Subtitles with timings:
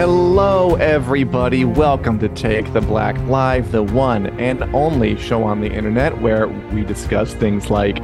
[0.00, 1.66] Hello, everybody.
[1.66, 6.48] Welcome to Take the Black Live, the one and only show on the internet where
[6.48, 7.98] we discuss things like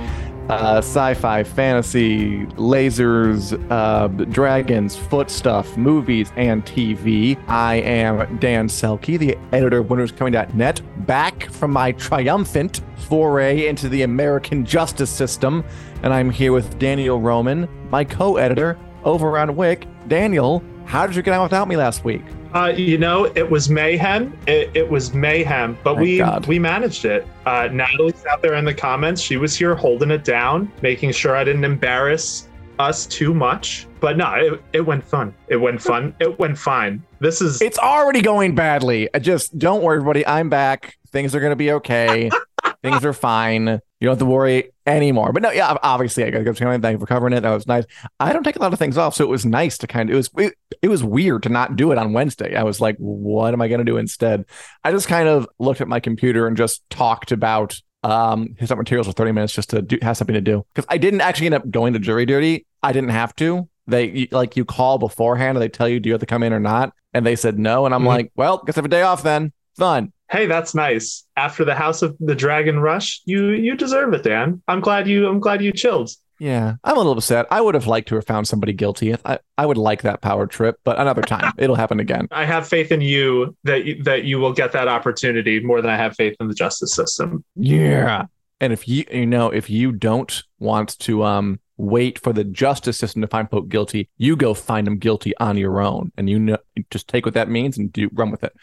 [0.51, 7.43] uh, sci fi, fantasy, lasers, uh, dragons, foot stuff, movies, and TV.
[7.49, 14.03] I am Dan Selcke, the editor of WinterIsComing.net, back from my triumphant foray into the
[14.03, 15.65] American justice system.
[16.03, 19.87] And I'm here with Daniel Roman, my co editor over on Wick.
[20.09, 22.23] Daniel, how did you get on without me last week?
[22.55, 24.37] Uh, you know, it was mayhem.
[24.47, 26.47] It, it was mayhem, but Thank we God.
[26.47, 27.27] we managed it.
[27.45, 29.21] Uh, Natalie's out there in the comments.
[29.21, 33.87] She was here holding it down, making sure I didn't embarrass us too much.
[34.01, 35.35] But no, it, it went fun.
[35.49, 36.15] It went fun.
[36.21, 37.03] It went fine.
[37.21, 39.09] This is It's already going badly.
[39.13, 40.27] I Just don't worry, everybody.
[40.27, 40.97] I'm back.
[41.09, 42.31] Things are going to be okay.
[42.83, 43.67] Things are fine.
[44.01, 45.33] You don't have to worry anymore.
[45.33, 47.41] But no, yeah, obviously, I got to go to Thank you for covering it.
[47.41, 47.85] That was nice.
[48.21, 50.15] I don't take a lot of things off, so it was nice to kind of.
[50.15, 52.55] It was it, it was weird to not do it on Wednesday.
[52.55, 54.45] I was like, what am I going to do instead?
[54.85, 58.79] I just kind of looked at my computer and just talked about um his up
[58.79, 61.47] materials for 30 minutes just to do have something to do because I didn't actually
[61.47, 62.67] end up going to jury duty.
[62.83, 63.69] I didn't have to.
[63.89, 66.53] They like you call beforehand and they tell you do you have to come in
[66.53, 68.07] or not, and they said no, and I'm Mhm.
[68.07, 69.53] like, well, guess I have a day off then.
[69.77, 70.13] Fun.
[70.31, 71.25] Hey, that's nice.
[71.37, 74.63] After the House of the Dragon Rush, you you deserve it, Dan.
[74.69, 76.11] I'm glad you I'm glad you chilled.
[76.39, 77.47] Yeah, I'm a little upset.
[77.51, 79.17] I would have liked to have found somebody guilty.
[79.25, 81.53] I, I would like that power trip, but another time.
[81.59, 82.29] It'll happen again.
[82.31, 85.91] I have faith in you that you, that you will get that opportunity more than
[85.91, 87.43] I have faith in the justice system.
[87.55, 88.27] Yeah.
[88.61, 92.99] And if you you know if you don't want to um wait for the justice
[92.99, 96.39] system to find folk guilty, you go find them guilty on your own, and you
[96.39, 96.59] know
[96.91, 98.55] just take what that means and do run with it.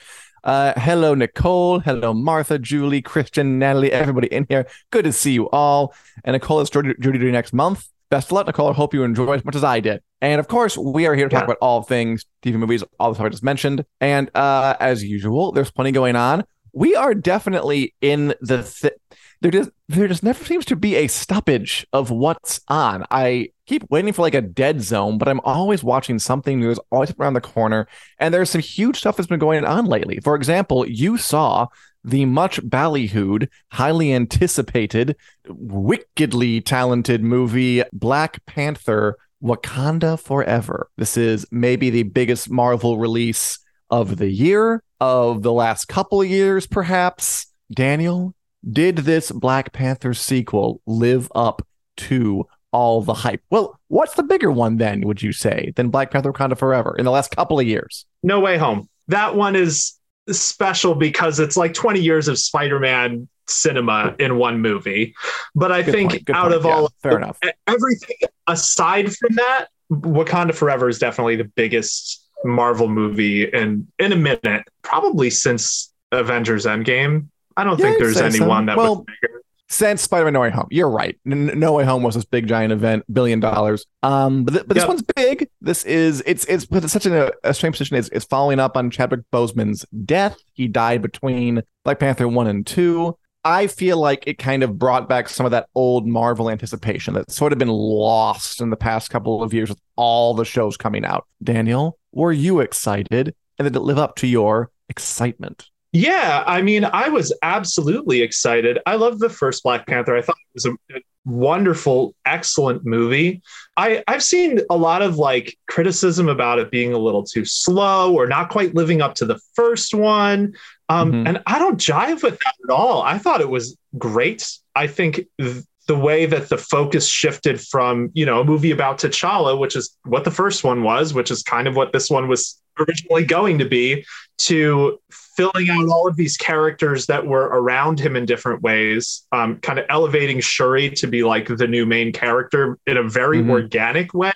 [0.44, 1.80] Uh, hello, Nicole.
[1.80, 4.68] Hello, Martha, Julie, Christian, Natalie, everybody in here.
[4.92, 5.94] Good to see you all.
[6.26, 7.88] And Nicole is jury jury duty next month.
[8.10, 8.70] Best of luck, Nicole.
[8.70, 10.02] I hope you enjoy as much as I did.
[10.22, 11.46] And of course, we are here to talk Yeah.
[11.46, 13.86] about all things TV movies, all the stuff I just mentioned.
[14.02, 16.44] And uh, as usual, there's plenty going on.
[16.74, 18.94] We are definitely in the th-
[19.42, 23.06] there just there just never seems to be a stoppage of what's on.
[23.12, 26.76] I keep waiting for like a dead zone, but I'm always watching something new.
[26.92, 27.88] Always around the corner,
[28.20, 30.20] and there's some huge stuff that's been going on lately.
[30.20, 31.68] For example, you saw
[32.04, 35.16] the much ballyhooed, highly anticipated,
[35.48, 40.90] wickedly talented movie Black Panther: Wakanda Forever.
[40.98, 43.60] This is maybe the biggest Marvel release
[43.90, 47.48] of the year, of the last couple years, perhaps.
[47.74, 48.36] Daniel,
[48.70, 51.66] did this Black Panther sequel live up
[51.98, 53.42] to all the hype?
[53.50, 57.06] Well, what's the bigger one then, would you say, than Black Panther Wakanda Forever in
[57.06, 58.06] the last couple of years?
[58.24, 58.90] No Way Home.
[59.08, 59.94] That one is
[60.30, 65.14] special because it's like 20 years of Spider-Man cinema in one movie.
[65.56, 66.54] But I Good think point, out point.
[66.56, 67.38] of Yeah, all fair enough.
[67.68, 68.16] everything
[68.48, 74.64] aside from that, Wakanda Forever is definitely the biggest Marvel movie in in a minute,
[74.82, 77.28] probably since Avengers Endgame.
[77.58, 78.44] I don't Yeah, think there's say so.
[78.44, 79.43] anyone that Well, was bigger.
[79.74, 81.18] Since Spider-Man No Way Home, you're right.
[81.26, 83.88] No Way Home was this big giant event, billion dollars.
[84.04, 84.88] Um, but, th- but this Yep.
[84.88, 85.50] one's big.
[85.62, 87.98] This is it's it's it's such a, a strange position.
[87.98, 90.38] It's, it's following up on Chadwick Boseman's death.
[90.54, 93.18] He died between Black Panther one and two.
[93.44, 97.36] I feel like it kind of brought back some of that old Marvel anticipation that's
[97.36, 101.04] sort of been lost in the past couple of years with all the shows coming
[101.04, 101.26] out.
[101.44, 103.34] Daniel, were you excited?
[103.58, 105.70] And did it live up to your excitement?
[105.94, 108.80] Yeah, I mean, I was absolutely excited.
[108.86, 110.18] I loved the first Black Panther.
[110.18, 113.42] I thought it was a wonderful, excellent movie.
[113.78, 118.14] I, I've seen a lot of like criticism about it being a little too slow
[118.14, 120.54] or not quite living up to the first one.
[120.90, 121.28] Um, Mhm.
[121.28, 123.04] And I don't jive with that at all.
[123.04, 124.52] I thought it was great.
[124.76, 129.00] I think th- the way that the focus shifted from, you know, a movie about
[129.00, 132.28] T'Challa, which is what the first one was, which is kind of what this one
[132.28, 134.06] was originally going to be,
[134.40, 135.00] to
[135.36, 139.80] filling out all of these characters that were around him in different ways, um, kind
[139.80, 143.50] of elevating Shuri to be like the new main character in a very Mhm.
[143.50, 144.32] organic way.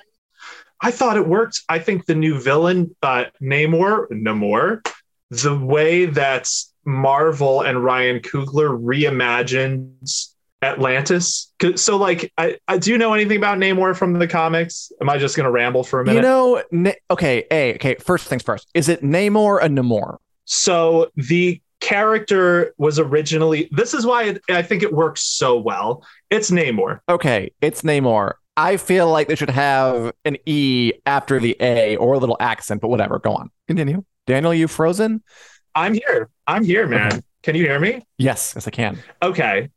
[0.81, 1.61] I thought it worked.
[1.69, 4.87] I think the new villain, uh, Namor, Namor,
[5.31, 6.47] the way that
[6.85, 10.29] Marvel and Ryan Coogler reimagined
[10.61, 11.51] Atlantis.
[11.75, 14.91] So, like, I, I do you know anything about Namor from the comics?
[15.01, 16.17] Am I just going to ramble for a minute?
[16.17, 17.95] You know, Na- okay, a okay.
[17.95, 18.67] First things first.
[18.73, 20.17] Is it Namor or Namor?
[20.47, 23.69] So the character was originally.
[23.71, 26.05] This is why I think it works so well.
[26.29, 27.01] It's Namor.
[27.07, 28.33] Okay, it's Namor.
[28.55, 32.81] I feel like they should have an E after the A or a little accent,
[32.81, 33.19] but whatever.
[33.19, 33.51] Go on.
[33.67, 34.03] Continue.
[34.25, 35.21] Daniel, you frozen?
[35.75, 36.29] I'm here.
[36.47, 37.07] I'm here, man.
[37.07, 37.21] Okay.
[37.43, 38.05] Can you hear me?
[38.17, 38.97] Yes, yes, I can.
[39.21, 39.69] Okay.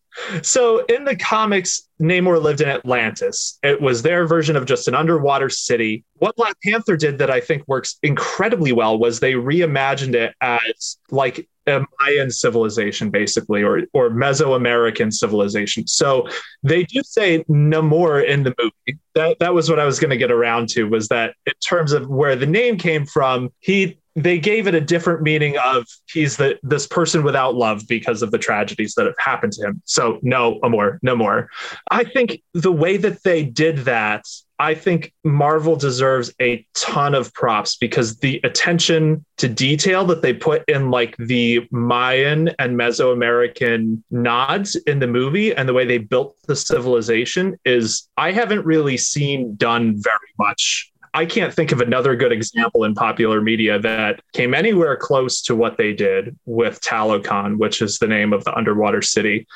[0.43, 3.59] So in the comics, Namor lived in Atlantis.
[3.63, 6.05] It was their version of just an underwater city.
[6.15, 10.99] What Black Panther did that I think works incredibly well was they reimagined it as
[11.11, 15.87] like a Mayan civilization, basically, or or Mesoamerican civilization.
[15.87, 16.29] So
[16.63, 18.99] they do say Namor in the movie.
[19.15, 20.85] That that was what I was going to get around to.
[20.85, 23.51] Was that in terms of where the name came from?
[23.61, 28.23] He they gave it a different meaning of he's the this person without love because
[28.23, 29.83] of the tragedies that have happened to him.
[29.85, 31.49] So no more, no more.
[31.91, 34.25] I think the way that they did that,
[34.59, 40.35] I think Marvel deserves a ton of props because the attention to detail that they
[40.35, 45.99] put in like the Mayan and Mesoamerican nods in the movie and the way they
[45.99, 51.81] built the civilization is I haven't really seen done very much I can't think of
[51.81, 56.81] another good example in popular media that came anywhere close to what they did with
[56.81, 59.47] Talokan, which is the name of the underwater city.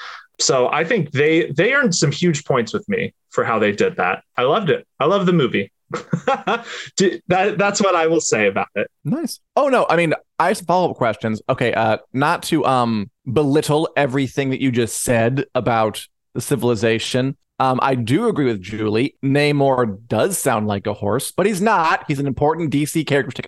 [0.41, 3.97] So I think they they earned some huge points with me for how they did
[3.97, 4.25] that.
[4.37, 4.87] I loved it.
[4.99, 5.71] I love the movie.
[6.27, 8.91] that that's what I will say about it.
[9.05, 9.39] Nice.
[9.55, 11.41] Oh no, I mean, I have some follow up questions.
[11.49, 17.79] Okay, uh, not to um belittle everything that you just said about the civilization, um,
[17.83, 19.17] I do agree with Julie.
[19.25, 22.05] Namor does sound like a horse, but he's not.
[22.09, 23.43] He's an important DC character.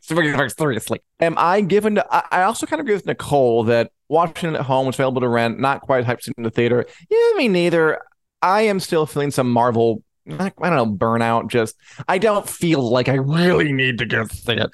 [0.48, 1.00] Seriously.
[1.18, 4.62] Am I given to, I also kind of agree with Nicole that watching it at
[4.62, 6.86] home, it's available to rent, not quite hyped in the theater.
[7.10, 8.00] Yeah, me neither.
[8.42, 11.48] I am still feeling some Marvel, I don't know, burnout.
[11.48, 11.74] Just,
[12.06, 14.70] I don't feel like I really need to go see it.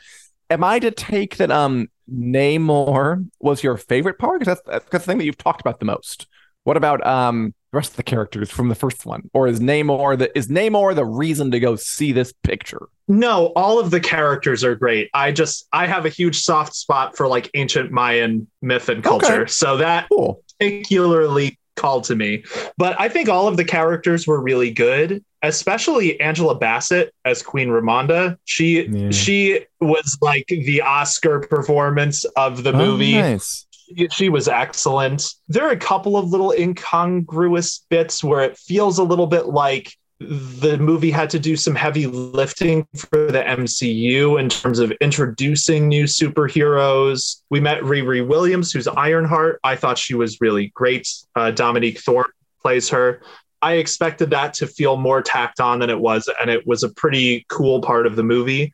[0.51, 4.41] Am I to take that um Namor was your favorite part?
[4.41, 6.27] Because that's, that's the thing that you've talked about the most.
[6.65, 10.19] What about um the rest of the characters from the first one, or is Namor
[10.19, 12.89] the is Namor the reason to go see this picture?
[13.09, 15.09] No, all of the characters are great.
[15.15, 19.43] I just I have a huge soft spot for like ancient Mayan myth and culture,
[19.43, 19.51] okay.
[19.51, 20.43] so that cool.
[20.61, 22.45] particularly called to me.
[22.77, 27.69] But I think all of the characters were really good, especially Angela Bassett as Queen
[27.69, 28.37] Ramonda.
[28.45, 29.11] She yeah.
[29.13, 33.15] she was like the Oscar performance of the oh, movie.
[33.15, 33.67] Nice
[34.11, 35.25] she was excellent.
[35.49, 39.97] There are a couple of little incongruous bits where it feels a little bit like
[40.29, 45.89] the movie had to do some heavy lifting for the MCU in terms of introducing
[45.89, 47.43] new superheroes.
[47.51, 49.61] We met Riri Williams, who's Ironheart.
[49.65, 51.09] I thought she was really great.
[51.35, 52.31] Uh, Dominique Thorne
[52.61, 53.23] plays her.
[53.61, 56.89] I expected that to feel more tacked on than it was, and it was a
[56.89, 58.73] pretty cool part of the movie.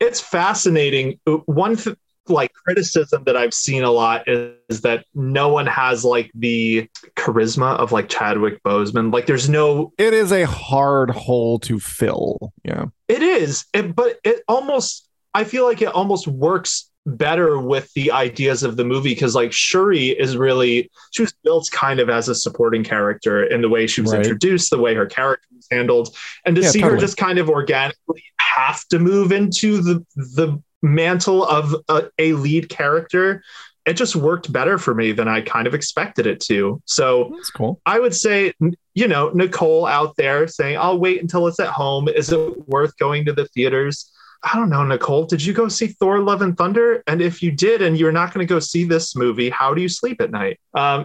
[0.00, 1.20] It's fascinating.
[1.44, 1.96] One th-
[2.28, 6.88] like criticism that I've seen a lot is, is, that no one has like the
[7.16, 9.12] charisma of like Chadwick Boseman.
[9.12, 12.52] Like there's no It is a hard hole to fill.
[12.64, 12.86] Yeah.
[13.08, 13.64] It is.
[13.74, 18.76] It, but it almost I feel like it almost works better with the ideas of
[18.76, 22.84] the movie because like Shuri is really she was built kind of as a supporting
[22.84, 24.22] character in the way she was right.
[24.22, 27.00] introduced, the way her character was handled, and to yeah, see totally.
[27.00, 32.32] her just kind of organically have to move into the the mantle of a, a
[32.34, 33.42] lead character
[33.84, 36.80] it just worked better for me than I kind of expected it to.
[36.84, 37.80] So that's cool.
[37.84, 38.52] I would say,
[38.94, 42.08] you know, Nicole out there saying, I'll wait until it's at home.
[42.08, 44.12] Is it worth going to the theaters?
[44.44, 45.24] I don't know, Nicole.
[45.24, 47.02] Did you go see Thor Love and Thunder?
[47.06, 49.80] And if you did, and you're not going to go see this movie, how do
[49.80, 50.58] you sleep at night?
[50.74, 51.04] Um,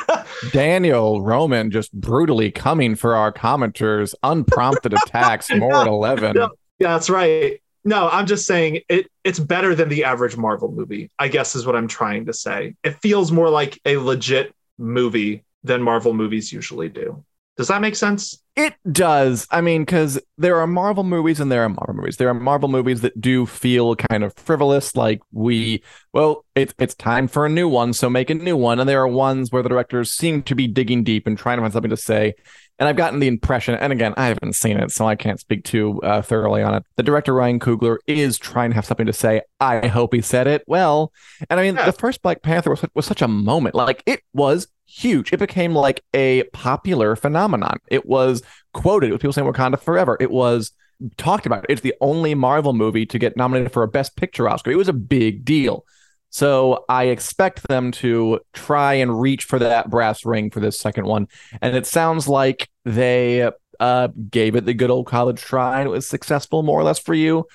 [0.52, 6.36] Daniel Roman just brutally coming for our commenters, unprompted attacks, more at 11.
[6.36, 7.60] No, that's right.
[7.84, 11.66] No, I'm just saying it it's better than the average Marvel movie, I guess is
[11.66, 12.74] what I'm trying to say.
[12.82, 17.24] It feels more like a legit movie than Marvel movies usually do.
[17.56, 18.42] Does that make sense?
[18.56, 19.46] It does.
[19.50, 22.16] I mean, because there are Marvel movies and there are Marvel movies.
[22.16, 25.82] There are Marvel movies that do feel kind of frivolous, like we,
[26.14, 28.80] well, it's it's time for a new one, so make a new one.
[28.80, 31.62] And there are ones where the directors seem to be digging deep and trying to
[31.62, 32.34] find something to say.
[32.80, 35.64] And I've gotten the impression, and again, I haven't seen it, so I can't speak
[35.64, 36.82] too uh, thoroughly on it.
[36.96, 39.42] The director Ryan Coogler is trying to have something to say.
[39.60, 41.12] I hope he said it well.
[41.50, 41.84] And I mean, yeah.
[41.84, 43.74] the first Black Panther was was such a moment.
[43.74, 45.30] Like it was huge.
[45.30, 47.80] It became like a popular phenomenon.
[47.88, 50.16] It was quoted with people saying Wakanda forever.
[50.18, 50.72] It was
[51.16, 51.66] talked about.
[51.68, 54.70] It's the only Marvel movie to get nominated for a Best Picture Oscar.
[54.70, 55.84] It was a big deal.
[56.30, 61.06] So I expect them to try and reach for that brass ring for this second
[61.06, 61.28] one.
[61.60, 65.90] And it sounds like they uh, gave it the good old college try and it
[65.90, 67.46] was successful more or less for you.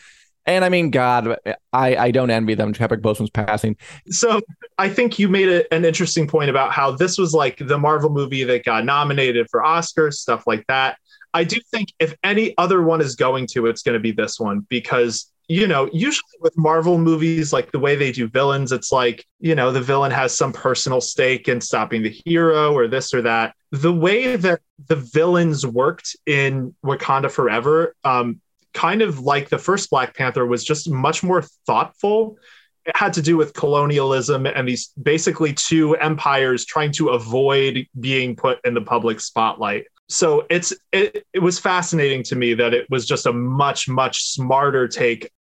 [0.48, 1.38] And I mean, God,
[1.74, 2.72] I, I don't envy them.
[2.74, 3.78] Chadwick Boseman's passing.
[4.10, 4.42] So
[4.78, 8.12] I think you made a, an interesting point about how this was like the Marvel
[8.12, 10.98] movie that got nominated for Oscars, stuff like that.
[11.34, 14.40] I do think if any other one is going to, it's going to be this
[14.40, 18.92] one because you know, usually with Marvel movies, like the way they do villains, it's
[18.92, 23.14] like, you know, the villain has some personal stake in stopping the hero or this
[23.14, 23.56] or that.
[23.72, 28.42] The way that the villains worked in Wakanda Forever, um,
[28.74, 32.38] kind of like the first Black Panther, was just much more thoughtful
[32.86, 38.36] it had to do with colonialism and these basically two empires trying to avoid being
[38.36, 42.86] put in the public spotlight so it's it, it was fascinating to me that it
[42.90, 45.32] was just a much much smarter take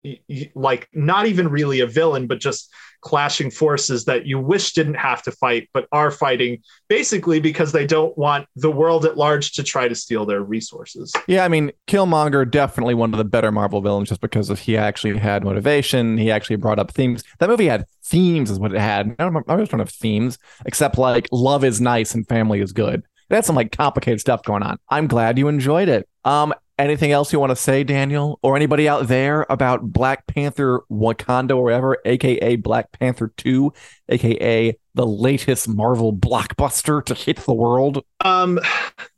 [0.55, 5.23] like not even really a villain but just clashing forces that you wish didn't have
[5.23, 9.63] to fight but are fighting basically because they don't want the world at large to
[9.63, 11.13] try to steal their resources.
[11.27, 14.77] Yeah i mean killmonger definitely one of the better marvel villains just because of he
[14.77, 16.17] actually had motivation.
[16.17, 17.23] He actually brought up themes.
[17.39, 19.15] That movie had themes is what it had.
[19.19, 23.03] I don't, I don't have themes except like love is nice and family is good
[23.29, 24.79] that's some like complicated stuff going on.
[24.89, 26.09] I'm glad you enjoyed it.
[26.25, 30.83] Um, anything else you want to say, Daniel, or anybody out there about Black Panther
[30.91, 33.73] Wakanda or whatever, aka Black Panther 2,
[34.09, 38.05] aka the latest Marvel blockbuster to hit the world?
[38.21, 38.61] Um,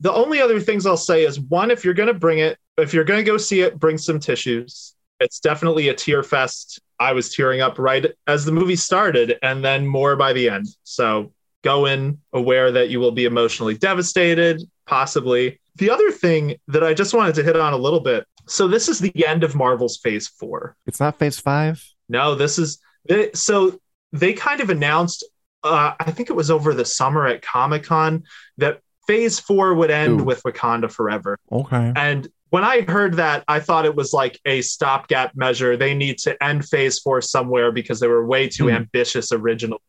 [0.01, 3.05] the only other things I'll say is one, if you're gonna bring it, if you're
[3.05, 4.95] gonna go see it, bring some tissues.
[5.21, 6.81] It's definitely a tear fest.
[6.99, 10.67] I was tearing up right as the movie started, and then more by the end.
[10.83, 11.33] So
[11.67, 15.61] go in aware that you will be emotionally devastated, possibly.
[15.77, 18.89] The other thing that I just wanted to hit on a little bit so, this
[18.89, 20.77] is the end of Marvel's phase four.
[20.87, 21.85] It's not phase five?
[22.09, 22.79] No, this is
[23.35, 23.81] so
[24.13, 25.25] they kind of announced,
[25.65, 28.23] uh, I think it was over the summer at Comic Con,
[28.59, 30.25] that phase four would end Ooh.
[30.25, 31.39] with Wakanda Forever.
[31.51, 31.93] Okay.
[31.97, 35.77] And when I heard that, I thought it was like a stopgap measure.
[35.77, 38.75] They need to end phase four somewhere because they were way too mm.
[38.75, 39.83] ambitious originally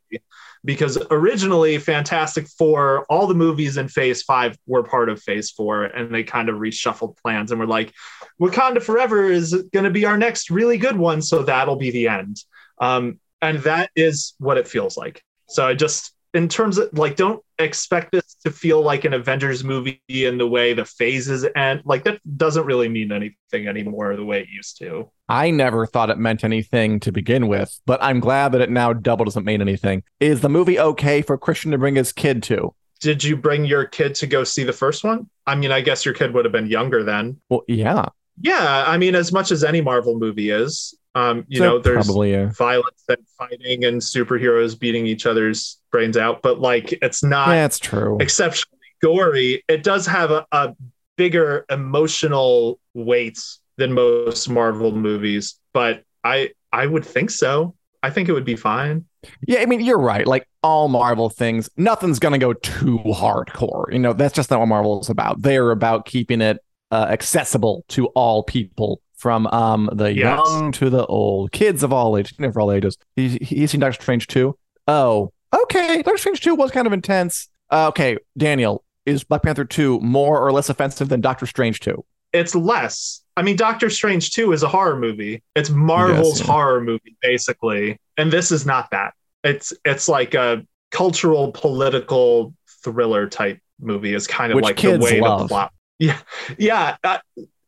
[0.66, 5.86] because originally Fantastic Four, all the movies in Phase Five were part of Phase Four,
[5.86, 7.94] and they kind of reshuffled plans and were like,
[8.42, 12.10] Wakanda Forever is going to be our next really good one, so that'll be the
[12.10, 12.36] end.
[12.82, 15.24] Um, and that is what it feels like.
[15.48, 19.64] So I just in terms of like don't expect this to feel like an avengers
[19.64, 21.82] movie in the way the phases end.
[21.86, 25.10] Like that doesn't really mean anything anymore the way it used to.
[25.30, 28.94] I never thought it meant anything to begin with but i'm glad that it now
[28.94, 30.04] double doesn't mean anything.
[30.20, 32.74] Is the movie okay for christian to bring his kid to?
[33.00, 35.30] Did you bring your kid to go see the first one?
[35.46, 37.40] I mean i guess your kid would have been younger then.
[37.50, 38.06] Well yeah.
[38.40, 42.06] Yeah i mean as much as any marvel movie is um, you so know, there's
[42.06, 42.50] probably, yeah.
[42.50, 47.80] violence and fighting and superheroes beating each other's brains out, but like it's not that's
[47.80, 49.64] true exceptionally gory.
[49.68, 50.76] It does have a, a
[51.16, 53.40] bigger emotional weight
[53.78, 57.74] than most Marvel movies, but I I would think so.
[58.04, 59.06] I think it would be fine.
[59.48, 60.28] Yeah, I mean, you're right.
[60.28, 63.92] Like all Marvel things, nothing's gonna go too hardcore.
[63.92, 65.42] You know, that's just not what Marvel is about.
[65.42, 66.60] They're about keeping it
[66.92, 70.40] uh, accessible to all people from um the yes.
[70.46, 72.98] young to the old, kids of all ages, for all ages.
[73.16, 74.58] He's he's seen Doctor Strange too.
[74.88, 76.02] Oh, okay.
[76.02, 77.50] Doctor Strange two was kind of intense.
[77.70, 82.06] Uh, okay, Daniel, is Black Panther two more or less offensive than Doctor Strange two?
[82.34, 83.24] It's less.
[83.36, 85.44] I mean, Doctor Strange 2 is a horror movie.
[85.56, 86.54] It's Marvel's yes, yeah.
[86.54, 88.00] horror movie, basically.
[88.18, 89.14] And this is not that.
[89.44, 94.98] It's it's like a cultural political thriller type movie is kind of Which like the
[94.98, 95.42] way love.
[95.42, 95.74] to plot.
[96.00, 96.20] Yeah.
[96.60, 96.98] Yeah.
[97.04, 97.18] Uh,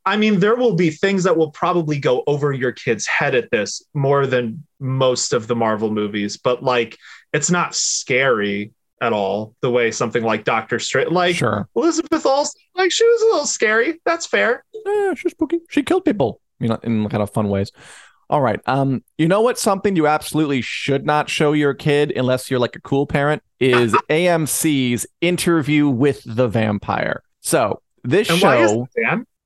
[0.05, 3.51] I mean, there will be things that will probably go over your kid's head at
[3.51, 6.97] this more than most of the Marvel movies, but like
[7.33, 11.67] it's not scary at all the way something like Doctor Strange, like sure.
[11.75, 13.99] Elizabeth Olsen, like she was a little scary.
[14.05, 14.63] That's fair.
[14.85, 15.59] Yeah, she's spooky.
[15.69, 17.71] She killed people, you know, in kind of fun ways.
[18.29, 18.59] All right.
[18.67, 19.57] Um, you know what?
[19.57, 23.93] Something you absolutely should not show your kid unless you're like a cool parent is
[24.09, 27.23] AMC's Interview with the Vampire.
[27.41, 28.87] So this and show.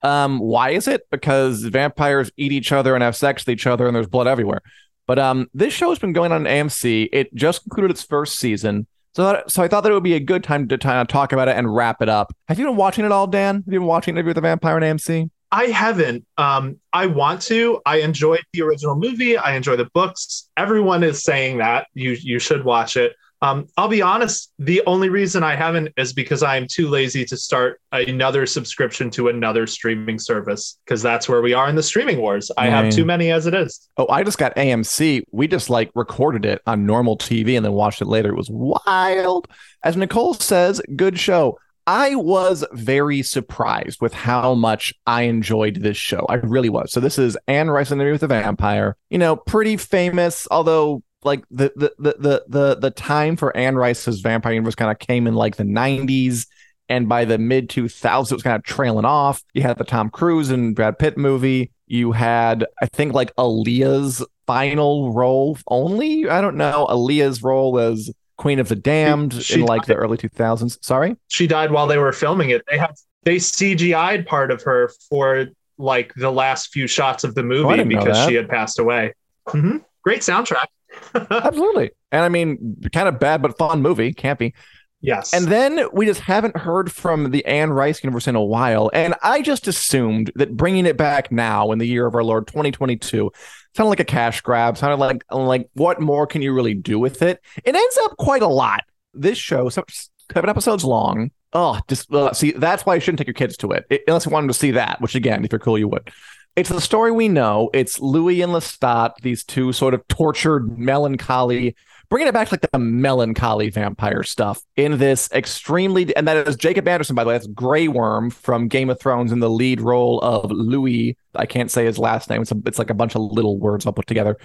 [0.03, 1.09] Um, why is it?
[1.09, 4.61] Because vampires eat each other and have sex with each other, and there's blood everywhere.
[5.07, 7.09] But um, this show has been going on AMC.
[7.11, 10.15] It just concluded its first season, so that, so I thought that it would be
[10.15, 12.35] a good time to talk about it and wrap it up.
[12.47, 13.55] Have you been watching it all, Dan?
[13.55, 15.29] Have you been watching Interview with the Vampire on AMC?
[15.51, 16.25] I haven't.
[16.39, 17.79] Um, I want to.
[17.85, 19.37] I enjoyed the original movie.
[19.37, 20.49] I enjoy the books.
[20.57, 23.15] Everyone is saying that you you should watch it.
[23.43, 27.35] Um, I'll be honest, the only reason I haven't is because I'm too lazy to
[27.35, 32.19] start another subscription to another streaming service because that's where we are in the streaming
[32.19, 32.49] wars.
[32.57, 33.89] I have too many as it is.
[33.97, 35.23] Oh, I just got AMC.
[35.33, 38.29] We just like recorded it on normal TV and then watched it later.
[38.29, 39.49] It was wild.
[39.83, 41.59] As Nicole says, good show.
[41.85, 46.25] I was very surprised with how much I enjoyed this show.
[46.29, 46.93] I really was.
[46.93, 48.95] So this is Anne Rice interview with the vampire.
[49.09, 54.21] You know, pretty famous, although like the the the the the, time for Anne Rice's
[54.21, 56.47] Vampire Universe kind of came in like the 90s.
[56.89, 59.41] And by the mid 2000s, it was kind of trailing off.
[59.53, 61.71] You had the Tom Cruise and Brad Pitt movie.
[61.87, 66.27] You had, I think, like Aaliyah's final role only.
[66.29, 66.85] I don't know.
[66.89, 70.83] Aaliyah's role as Queen of the Damned she in like the early 2000s.
[70.83, 71.15] Sorry?
[71.29, 72.63] She died while they were filming it.
[72.69, 72.91] They had
[73.23, 77.77] they CGI'd part of her for like the last few shots of the Oh, movie
[77.77, 79.13] didn't because she had passed away.
[79.47, 80.65] hmm Great soundtrack.
[81.15, 81.91] Absolutely.
[82.11, 84.53] And I mean, kind of bad but fun movie, campy.
[85.01, 85.33] yes.
[85.33, 88.89] And then we just haven't heard from the Anne Rice universe in a while.
[88.93, 92.47] And I just assumed that bringing it back now in the year of our Lord
[92.47, 93.31] 2022
[93.75, 94.77] sounded like a cash grab.
[94.77, 97.41] Sounded like like what more can you really do with it?
[97.63, 98.83] It ends up quite a lot.
[99.13, 101.31] This show, seven episodes long.
[101.55, 104.25] Oh, just uh, see that's why you shouldn't take your kids to it, it unless
[104.25, 104.99] you want them to see that.
[105.01, 106.09] Which again, if you're cool, you would.
[106.55, 107.69] It's the story we know.
[107.73, 111.75] It's Louis and Lestat, these two sort of tortured, melancholy
[112.13, 116.55] bringing it back to like the melancholy vampire stuff in this extremely and that is
[116.55, 117.33] jacob anderson by the way.
[117.33, 121.17] That's Grey worm from game of thrones in the lead role of louis.
[121.33, 122.43] I can't say his last name.
[122.43, 124.37] It's, a, it's like a bunch of little words all put together.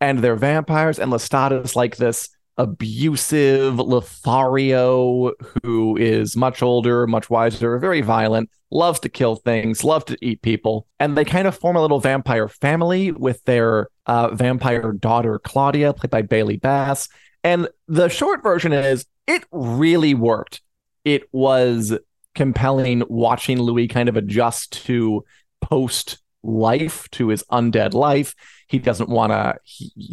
[0.00, 5.32] And they're vampires and lestat is like this abusive lothario
[5.62, 10.42] who is much older much wiser very violent loves to kill things loves to eat
[10.42, 10.86] people.
[10.98, 15.92] And they kind of form a little vampire family with their uh, vampire daughter claudia
[15.92, 17.08] played by bailey bass.
[17.44, 20.62] And the short version is it really worked.
[21.04, 21.96] It was
[22.34, 25.24] compelling watching louis kind of adjust to
[25.60, 28.34] post life to his undead life.
[28.68, 29.56] He doesn't want to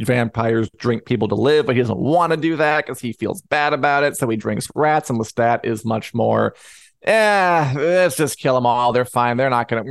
[0.05, 3.41] vampires drink people to live but he doesn't want to do that because he feels
[3.41, 4.17] bad about it.
[4.17, 6.55] So he drinks rats and lestat is much more
[7.03, 8.93] eh let's just kill them all.
[8.93, 9.37] They're fine.
[9.37, 9.83] They're not gonna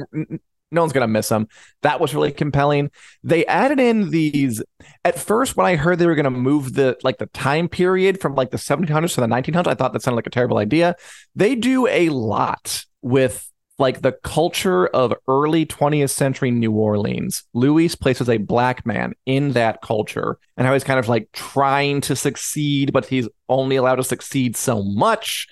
[0.73, 1.49] no one's gonna miss them
[1.83, 2.91] that was really compelling.
[3.23, 4.63] They added in these
[5.05, 8.35] at first when i heard they were gonna move the like the time period from
[8.35, 10.97] like the 1700s to the 1900s i thought that sounded like a terrible idea.
[11.35, 17.45] They do a lot with like the culture of early 20th century New Orleans.
[17.55, 22.01] Louis places a black man in that culture and how he's kind of like trying
[22.03, 25.49] to succeed, but he's only allowed to succeed so much,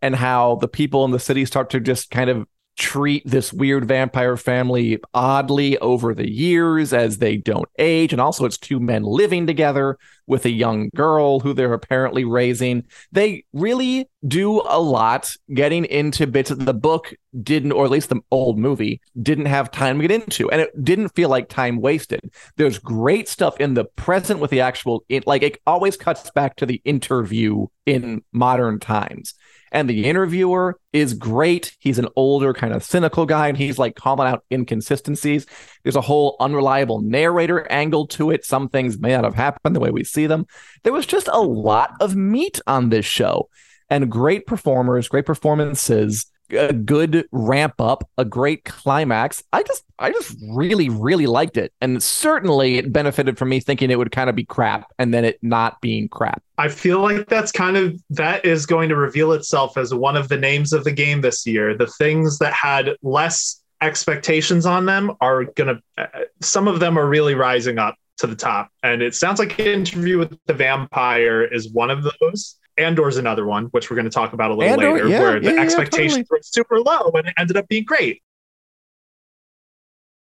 [0.00, 2.46] and how the people in the city start to just kind of
[2.82, 8.12] treat this weird vampire family oddly over the years as they don't age.
[8.12, 12.84] And also, it's two men living together with a young girl who they're apparently raising.
[13.12, 18.08] They really do a lot getting into bits that the book didn't, or at least
[18.08, 20.50] the old movie didn't have time to get into.
[20.50, 22.32] And it didn't feel like time wasted.
[22.56, 26.56] There's great stuff in the present with the actual, it, like it always cuts back
[26.56, 29.34] to the interview in modern times.
[29.72, 31.74] And the interviewer is great.
[31.80, 35.46] He's an older, kind of cynical guy, and he's like calling out inconsistencies.
[35.82, 38.44] There's a whole unreliable narrator angle to it.
[38.44, 40.46] Some things may not have happened the way we see them.
[40.84, 43.48] There was just a lot of meat on this show
[43.88, 49.42] and great performers, great performances, a good ramp up, a great climax.
[49.52, 51.72] I just I just really really liked it.
[51.80, 55.24] And certainly it benefited from me thinking it would kind of be crap and then
[55.24, 56.42] it not being crap.
[56.58, 60.28] I feel like that's kind of that is going to reveal itself as one of
[60.28, 61.76] the names of the game this year.
[61.76, 66.98] The things that had less expectations on them are going to uh, some of them
[66.98, 68.70] are really rising up to the top.
[68.82, 72.56] And it sounds like Interview with the Vampire is one of those.
[72.78, 75.42] Andor's another one, which we're going to talk about a little Andor, later, yeah, where
[75.42, 78.22] yeah, the yeah, expectations were super low and it ended up being great.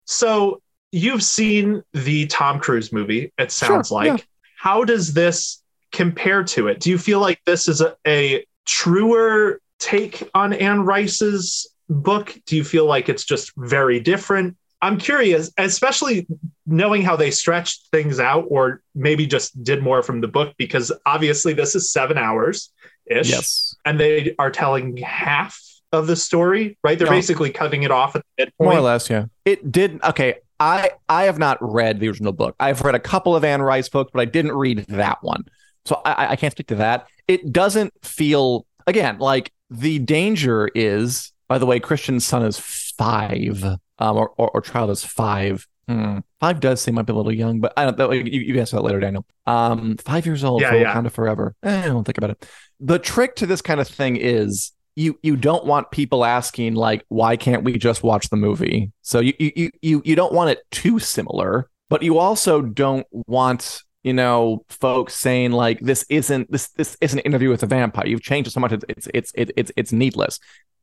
[0.05, 0.61] So
[0.91, 4.27] you've seen the Tom Cruise movie, it sounds Sure, like.
[4.57, 6.79] How does this compare to it?
[6.79, 12.37] Do you feel like this is a, a truer take on Anne Rice's book?
[12.45, 14.55] Do you feel like it's just very different?
[14.81, 16.27] I'm curious, especially
[16.65, 20.91] knowing how they stretched things out or maybe just did more from the book, because
[21.05, 22.71] obviously this is seven hours
[23.05, 23.29] ish.
[23.29, 23.75] Yes.
[23.85, 25.59] And they are telling half
[25.91, 26.97] of the story, right?
[26.97, 27.13] They're No.
[27.13, 28.69] basically cutting it off at the midpoint.
[28.71, 29.25] More or less, yeah.
[29.45, 30.35] It did okay.
[30.59, 32.55] I I have not read the original book.
[32.59, 35.43] I've read a couple of Anne Rice books, but I didn't read that one,
[35.85, 37.07] so I, I can't speak to that.
[37.27, 41.33] It doesn't feel again like the danger is.
[41.49, 43.63] By the way, Christian's son is five,
[44.01, 45.67] um, or, or or child is five.
[45.87, 46.19] Hmm.
[46.39, 47.97] Five does seem might be a little young, but I don't.
[47.97, 48.11] know.
[48.11, 49.25] You, you answer that later, Daniel.
[49.45, 50.93] Um, five years old Yeah, for yeah.
[50.93, 51.55] Wakanda forever.
[51.63, 52.45] Eh, I don't think about it.
[52.79, 57.05] The trick to this kind of thing is you you don't want people asking like
[57.09, 60.59] why can't we just watch the movie so you you you you don't want it
[60.69, 66.69] too similar but you also don't want you know folks saying like this isn't this
[66.69, 68.07] this isn't an interview with a vampire.
[68.07, 70.39] You've changed it so much it's it's it's, it's, it's needless.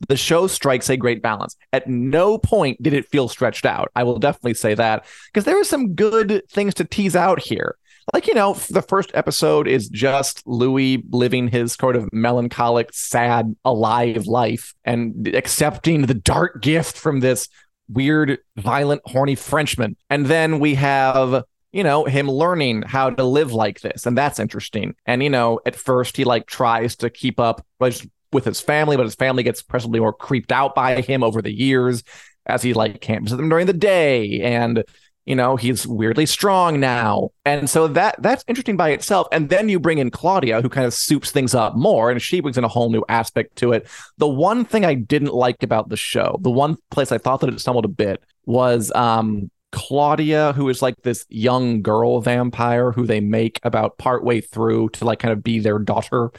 [0.09, 1.57] The show strikes a great balance.
[1.72, 3.90] At no point did it feel stretched out.
[3.96, 7.76] I will definitely say that because there are some good things to tease out here.
[8.14, 13.54] Like you know the first episode is just louis living his sort of melancholic sad
[13.64, 17.48] alive life and accepting the dark gift from this
[17.88, 19.96] weird, violent, horny Frenchman.
[20.11, 24.07] And then we have you know, him learning how to live like this.
[24.07, 24.94] And that's interesting.
[25.07, 29.04] And, you know, at first he like tries to keep up with his family, but
[29.04, 32.02] his family gets progressively more creeped out by him over the years
[32.46, 34.40] as he like can't visit them during the day.
[34.40, 34.83] And,
[35.26, 37.31] you know, he's weirdly strong now.
[37.44, 39.28] And so that that's interesting by itself.
[39.31, 42.40] And then you bring in Claudia, who kind of soups things up more, and she
[42.40, 43.87] brings in a whole new aspect to it.
[44.16, 47.52] The one thing I didn't like about the show, the one place I thought that
[47.52, 53.07] it stumbled a bit was um Claudia, who is like this young girl vampire who
[53.07, 56.31] they make about partway through to like kind of be their daughter.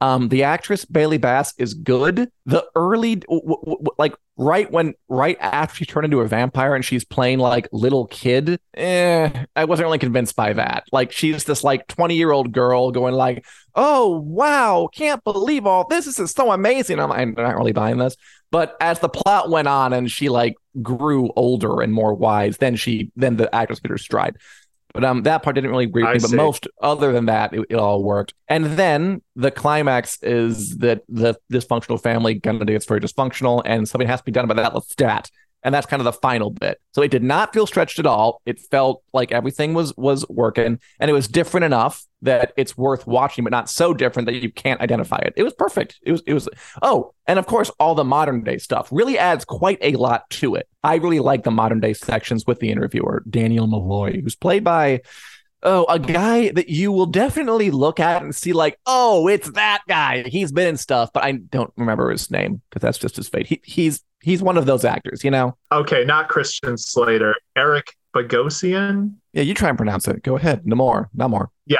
[0.00, 2.30] Um, the actress Bailey Bass is good.
[2.46, 6.84] The early, w- w- like right when, right after she turned into a vampire and
[6.84, 10.84] she's playing like little kid, eh, I wasn't really convinced by that.
[10.92, 15.86] Like she's this like 20 year old girl going like, oh, wow, can't believe all
[15.88, 16.04] this.
[16.04, 17.00] This is so amazing.
[17.00, 18.16] I'm, I'm not really buying this.
[18.50, 22.76] But as the plot went on and she like grew older and more wise, then
[22.76, 24.36] she then the actress hit her stride.
[24.94, 26.28] But um, that part didn't really agree with me.
[26.30, 28.32] But most other than that, it, it, all worked.
[28.48, 33.88] And then the climax is that the dysfunctional family kind of gets very dysfunctional, and
[33.88, 35.30] something has to be done about that Lestat
[35.62, 36.80] and that's kind of the final bit.
[36.92, 38.40] So it did not feel stretched at all.
[38.46, 43.06] It felt like everything was was working, and it was different enough that it's worth
[43.06, 45.34] watching, but not so different that you can't identify it.
[45.36, 45.98] It was perfect.
[46.02, 46.48] It was it was
[46.82, 50.54] oh, and of course all the modern day stuff really adds quite a lot to
[50.54, 50.68] it.
[50.82, 55.02] I really like the modern day sections with the interviewer Daniel Molloy, who's played by
[55.62, 59.82] oh, a guy that you will definitely look at and see like, oh, it's that
[59.88, 60.22] guy.
[60.22, 63.46] He's been in stuff, but I don't remember his name because that's just his fate.
[63.46, 65.56] He, he's he's one of those actors, you know.
[65.72, 69.14] Okay, not Christian Slater, Eric Bogosian.
[69.32, 70.22] Yeah, you try and pronounce it.
[70.22, 70.66] Go ahead.
[70.66, 71.08] No more.
[71.14, 71.50] No more.
[71.66, 71.78] Yeah.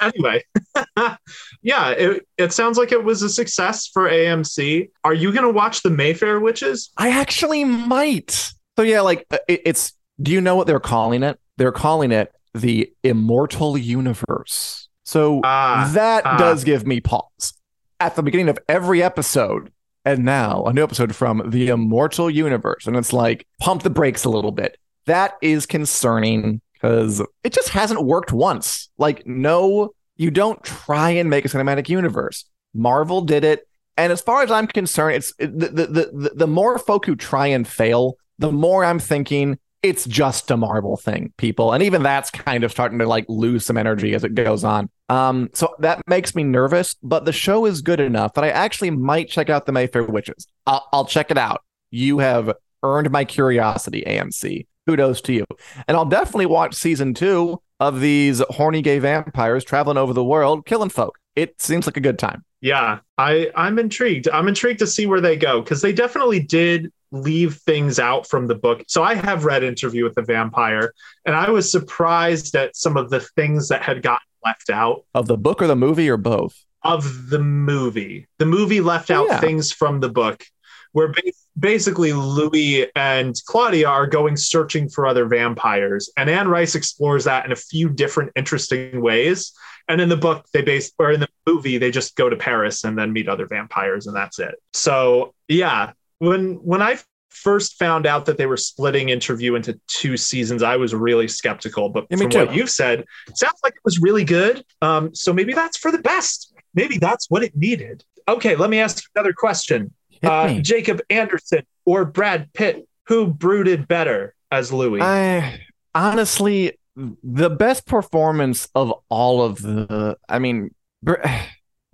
[0.00, 0.44] Anyway,
[1.62, 4.90] yeah, it, it sounds like it was a success for AMC.
[5.02, 6.90] Are you going to watch the Mayfair Witches?
[6.96, 8.52] I actually might.
[8.76, 9.92] So yeah, like uh, it, it's.
[10.22, 11.38] Do you know what they're calling it?
[11.56, 14.88] They're calling it the Immortal Universe.
[15.04, 17.54] So uh, that uh, does give me pause.
[17.98, 19.72] At the beginning of every episode,
[20.08, 22.86] and now a new episode from the Immortal Universe.
[22.86, 24.78] And it's like, pump the brakes a little bit.
[25.04, 28.88] That is concerning because it just hasn't worked once.
[28.96, 32.46] Like, no, you don't try and make a cinematic universe.
[32.74, 33.68] Marvel did it.
[33.98, 37.48] And as far as I'm concerned, it's the, the, the, the more folk who try
[37.48, 41.72] and fail, the more I'm thinking it's just a Marvel thing, people.
[41.72, 44.90] And even that's kind of starting to like lose some energy as it goes on.
[45.08, 48.90] Um, so that makes me nervous, but the show is good enough that I actually
[48.90, 50.46] might check out the Mayfair Witches.
[50.66, 51.62] I'll, I'll check it out.
[51.90, 54.66] You have earned my curiosity, AMC.
[54.86, 55.44] Kudos to you.
[55.86, 60.66] And I'll definitely watch season two of these horny gay vampires traveling over the world
[60.66, 61.18] killing folk.
[61.36, 62.44] It seems like a good time.
[62.60, 64.28] Yeah, I I'm intrigued.
[64.28, 68.46] I'm intrigued to see where they go because they definitely did leave things out from
[68.46, 68.84] the book.
[68.88, 70.92] So I have read Interview with the Vampire,
[71.24, 75.26] and I was surprised at some of the things that had gotten left out of
[75.26, 76.64] the book or the movie or both.
[76.82, 79.40] Of the movie, the movie left out yeah.
[79.40, 80.44] things from the book,
[80.92, 81.12] where
[81.58, 87.44] basically Louis and Claudia are going searching for other vampires, and Anne Rice explores that
[87.44, 89.52] in a few different interesting ways.
[89.90, 92.84] And in the book, they base or in the movie, they just go to Paris
[92.84, 94.54] and then meet other vampires, and that's it.
[94.74, 96.98] So yeah, when when I
[97.30, 101.88] first found out that they were splitting interview into two seasons, I was really skeptical.
[101.88, 103.04] But from what you've said,
[103.34, 104.64] sounds like it was really good.
[104.82, 106.54] Um, so maybe that's for the best.
[106.74, 108.04] Maybe that's what it needed.
[108.26, 109.92] Okay, let me ask another question.
[110.22, 115.00] Uh, Jacob Anderson or Brad Pitt, who brooded better as Louis?
[115.00, 115.60] I
[115.94, 120.16] honestly, the best performance of all of the.
[120.28, 120.74] I mean,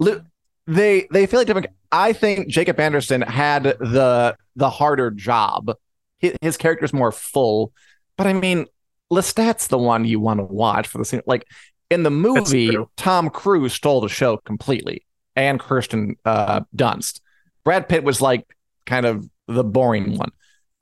[0.66, 1.68] they they feel like different.
[1.92, 5.72] I think Jacob Anderson had the the harder job.
[6.18, 7.72] His, his character's more full,
[8.16, 8.66] but I mean,
[9.12, 11.20] Lestat's the one you want to watch for the scene.
[11.26, 11.46] Like
[11.90, 15.04] in the movie, Tom Cruise stole the show completely,
[15.36, 17.20] and Kirsten uh, Dunst.
[17.64, 18.46] Brad Pitt was like
[18.86, 20.30] kind of the boring one.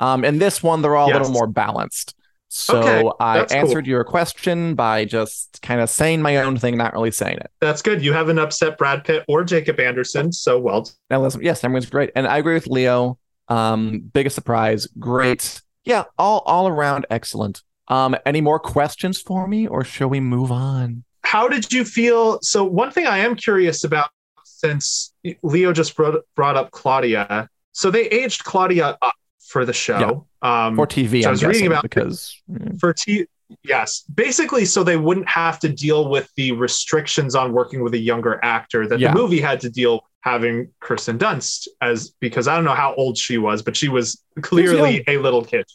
[0.00, 1.16] Um, in this one, they're all yes.
[1.16, 2.14] a little more balanced.
[2.54, 3.88] So okay, I answered cool.
[3.88, 7.50] your question by just kind of saying my own thing, not really saying it.
[7.62, 8.04] That's good.
[8.04, 10.86] You haven't upset Brad Pitt or Jacob Anderson, so well.
[11.08, 13.18] Now, listen, yes, everyone's great, and I agree with Leo.
[13.48, 15.62] Um, biggest surprise, great.
[15.86, 17.62] Yeah, all all around excellent.
[17.88, 21.04] Um, any more questions for me, or shall we move on?
[21.24, 22.38] How did you feel?
[22.42, 24.10] So one thing I am curious about,
[24.44, 29.14] since Leo just brought, brought up Claudia, so they aged Claudia up
[29.52, 30.26] for the show.
[30.42, 30.66] Yeah.
[30.66, 32.40] Um, for TV, so I was reading about because
[32.80, 33.26] for T.
[33.62, 34.02] Yes.
[34.14, 38.40] Basically, so they wouldn't have to deal with the restrictions on working with a younger
[38.42, 39.12] actor that Yeah.
[39.12, 43.18] the movie had to deal having Kirsten Dunst as because I don't know how old
[43.18, 45.66] she was, but she was clearly a little kid.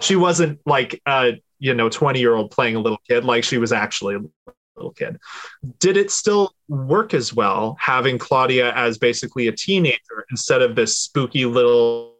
[0.00, 3.58] She wasn't like a you know 20 year old playing a little kid, like she
[3.58, 4.20] was actually a
[4.76, 5.18] little kid.
[5.80, 10.96] Did it still work as well having Claudia as basically a teenager instead of this
[10.98, 12.15] spooky little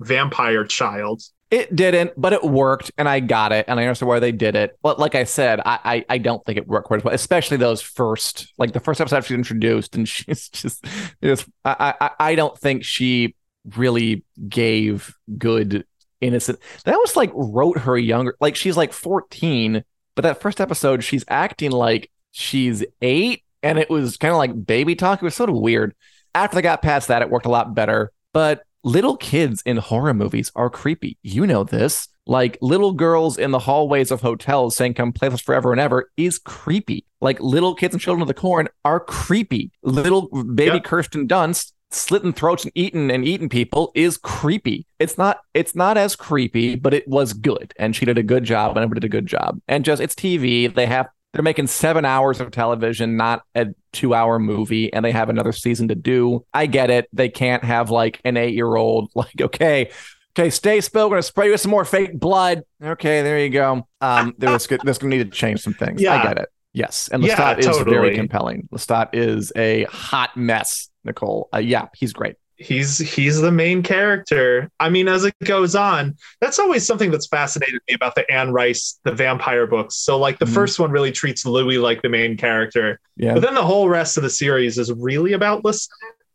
[0.00, 1.22] vampire child?
[1.48, 4.56] It didn't, but it worked, and I got it, and I understand why they did
[4.56, 4.76] it.
[4.82, 7.56] But like I said, I I, I don't think it worked quite as well, especially
[7.56, 10.84] those first, like the first episode she's introduced, and she's just,
[11.22, 13.36] just I, I I don't think she
[13.76, 15.86] really gave good
[16.20, 16.58] innocent.
[16.84, 19.84] They almost like wrote her younger, like she's like fourteen,
[20.16, 24.66] but that first episode she's acting like she's eight, and it was kind of like
[24.66, 25.22] baby talk.
[25.22, 25.94] It was sort of weird.
[26.34, 30.14] After they got past that, it worked a lot better, but little kids in horror
[30.14, 31.18] movies are creepy.
[31.22, 32.08] You know this.
[32.24, 35.80] Like little girls in the hallways of hotels saying come play with us forever and
[35.80, 37.04] ever is creepy.
[37.20, 39.72] Like little kids and children of the corn are creepy.
[39.82, 40.84] Little baby Yep.
[40.84, 44.86] Kirsten Dunst slitting throats and eating and eating people is creepy.
[45.00, 47.74] It's not it's not as creepy, but it was good.
[47.78, 49.60] And she did a good job and everybody did a good job.
[49.66, 50.72] And just it's TV.
[50.72, 55.12] They have they're making seven hours of television, not a two hour movie, and they
[55.12, 56.46] have another season to do.
[56.54, 57.08] I get it.
[57.12, 59.90] They can't have like an eight year old, like, okay,
[60.34, 61.06] okay, stay still.
[61.06, 62.62] We're going to spray you with some more fake blood.
[62.82, 63.86] Okay, there you go.
[64.00, 66.00] Um, there's, there's going to need to change some things.
[66.00, 66.14] Yeah.
[66.14, 66.48] I get it.
[66.72, 67.08] Yes.
[67.12, 68.14] And Yeah, Lestat is very totally.
[68.14, 68.68] compelling.
[68.72, 71.50] Lestat is a hot mess, Nicole.
[71.54, 72.36] Uh, yeah, he's great.
[72.56, 74.70] He's he's the main character.
[74.80, 78.52] I mean, as it goes on, that's always something that's fascinated me about the Anne
[78.52, 79.96] Rice, the vampire books.
[79.96, 80.54] So, like the Mhm.
[80.54, 83.34] first one really treats Louis like the main character, Yeah.
[83.34, 85.88] but then the whole rest of the series is really about Lestat.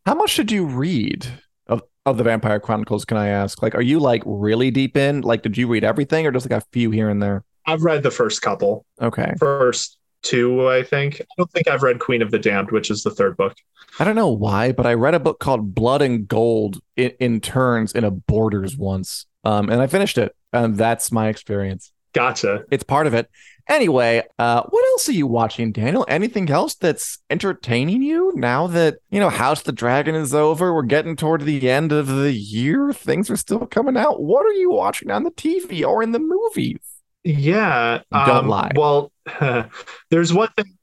[0.06, 1.26] How much did you read
[1.68, 3.04] of, of the Vampire Chronicles?
[3.04, 3.62] Can I ask?
[3.62, 5.20] Like, are you like really deep in?
[5.20, 7.44] Like, did you read everything or just like a few here and there?
[7.66, 9.32] I've read the first couple, Okay.
[9.38, 11.20] first two, I think.
[11.20, 13.56] I don't think I've read Queen of the Damned, which is the third book.
[13.98, 17.40] I don't know why, but I read a book called Blood and Gold in, in
[17.40, 19.26] turns in a Borders once.
[19.44, 20.34] Um, and I finished it.
[20.52, 21.92] And that's my experience.
[22.12, 22.64] Gotcha.
[22.70, 23.30] It's part of it.
[23.68, 26.04] Anyway, uh, what else are you watching, Daniel?
[26.08, 30.74] Anything else that's entertaining you now that, you know, House of the Dragon is over?
[30.74, 32.92] We're getting toward the end of the year.
[32.92, 34.22] Things are still coming out.
[34.22, 36.80] What are you watching on the TV or in the movies?
[37.24, 38.02] Yeah.
[38.10, 38.72] Don't um, lie.
[38.74, 39.12] Well,
[40.10, 40.76] there's one thing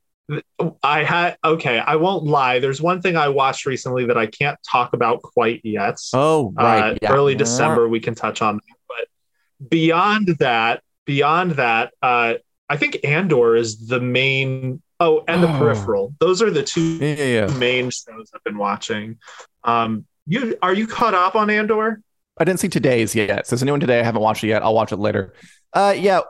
[0.83, 1.37] I had.
[1.43, 2.59] Okay, I won't lie.
[2.59, 5.97] There's one thing I watched recently that I can't talk about quite yet.
[6.13, 6.91] Oh, right.
[6.91, 7.11] uh, yeah.
[7.11, 8.75] early December, we can touch on that.
[8.87, 12.35] But beyond that, beyond that, uh,
[12.69, 14.81] I think Andor is the main.
[15.01, 15.57] Oh, and the Oh.
[15.57, 16.15] Peripheral.
[16.19, 17.57] Those are the two yeah, yeah.
[17.57, 19.17] main shows I've been watching.
[19.63, 22.01] Um, you are you caught up on Andor?
[22.39, 23.45] I didn't see today's yet.
[23.47, 24.63] So, there's anyone today I haven't watched it yet.
[24.63, 25.33] I'll watch it later.
[25.73, 26.21] Uh, yeah,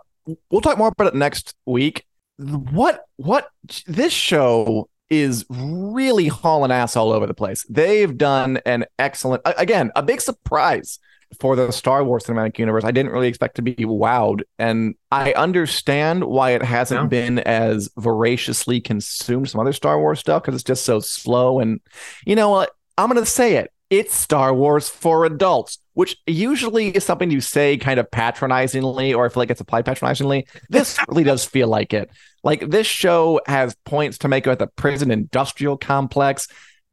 [0.49, 2.05] we'll talk more about it next week.
[2.37, 3.49] What what
[3.85, 7.65] this show is really hauling ass all over the place.
[7.69, 10.99] They've done an excellent again, a big surprise
[11.39, 12.83] for the Star Wars cinematic universe.
[12.83, 17.89] I didn't really expect to be wowed, and I understand why it hasn't been as
[17.97, 21.59] voraciously consumed some other Star Wars stuff because it's just so slow.
[21.59, 21.81] And
[22.25, 22.71] you know what?
[22.97, 23.71] I'm gonna say it.
[23.89, 29.25] It's Star Wars for adults, which usually is something you say kind of patronizingly, or
[29.25, 30.47] I feel like it's applied patronizingly.
[30.69, 32.09] This really does feel like it.
[32.41, 36.47] Like this show has points to make about the prison industrial complex.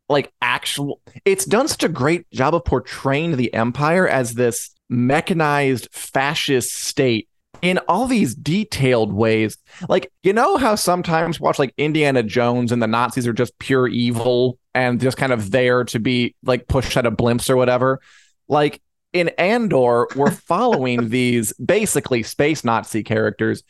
[0.09, 5.87] Like actual, it's done such a great job of portraying the empire as this mechanized
[5.93, 7.29] fascist state
[7.63, 9.57] in all these detailed ways.
[9.89, 13.87] Like, you know how sometimes watch like Indiana Jones and the Nazis are just pure
[13.87, 18.01] evil and just kind of there to be like pushed out of blimps or whatever.
[18.49, 18.81] Like
[19.21, 23.63] in Andor, we're following these basically space Nazi characters,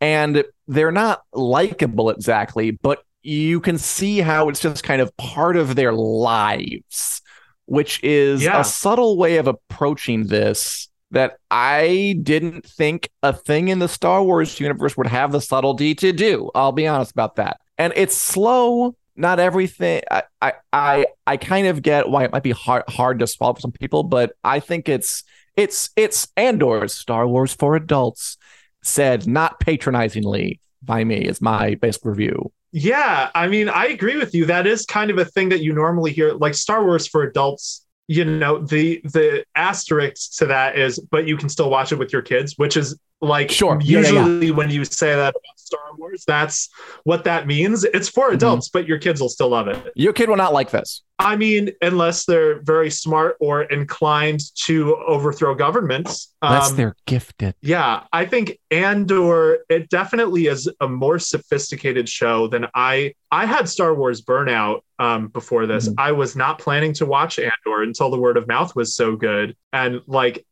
[0.00, 5.56] and they're not likable exactly, but you can see how it's just kind of part
[5.56, 7.20] of their lives,
[7.66, 8.60] which is Yeah.
[8.60, 14.22] a subtle way of approaching this that I didn't think a thing in the Star
[14.22, 16.50] Wars universe would have the subtlety to do.
[16.54, 17.60] I'll be honest about that.
[17.78, 18.94] And it's slow.
[19.20, 20.02] Not everything.
[20.10, 23.54] I, I, I, I kind of get why it might be hard, hard to swallow
[23.54, 25.22] for some people, but I think it's,
[25.56, 28.38] it's, it's Andor's Star Wars for adults,
[28.82, 31.26] said not patronizingly by me.
[31.26, 32.50] Is my basic review.
[32.72, 34.46] Yeah, I mean, I agree with you.
[34.46, 37.84] That is kind of a thing that you normally hear, like Star Wars for adults.
[38.06, 42.12] You know, the the asterisk to that is, but you can still watch it with
[42.12, 43.78] your kids, which is Like Sure.
[43.82, 44.26] Yeah, yeah, yeah.
[44.26, 46.70] usually when you say that about Star Wars, that's
[47.04, 47.84] what that means.
[47.84, 49.92] It's for adults, but your kids will still love it.
[49.94, 51.02] Your kid will not like this.
[51.18, 56.32] I mean, unless they're very smart or inclined to overthrow governments.
[56.40, 57.54] Unless Um, they're gifted.
[57.60, 63.68] yeah, I think Andor it definitely is a more sophisticated show than I I had
[63.68, 65.88] Star Wars burnout um before this.
[65.90, 65.94] Mhm.
[65.98, 69.54] I was not planning to watch Andor until the word of mouth was so good
[69.74, 70.46] and like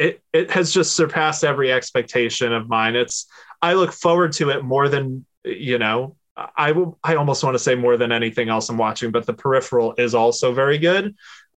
[0.00, 2.96] it it has just surpassed every expectation of mine.
[2.96, 3.26] It's
[3.60, 6.16] I look forward to it more than you know
[6.56, 9.34] I will I almost want to say more than anything else I'm watching, but the
[9.34, 11.14] peripheral is also very good.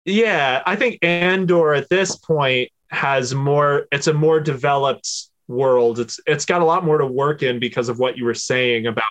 [0.07, 5.09] Yeah, I think Andor at this point has more it's a more developed
[5.47, 6.01] world.
[6.01, 8.87] It's it's got a lot more to work in because of what you were saying
[8.87, 9.05] about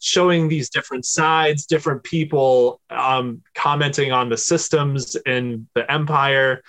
[0.00, 6.64] showing these different sides, different people um, commenting on the systems in the empire.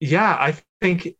[0.00, 1.14] Yeah, I think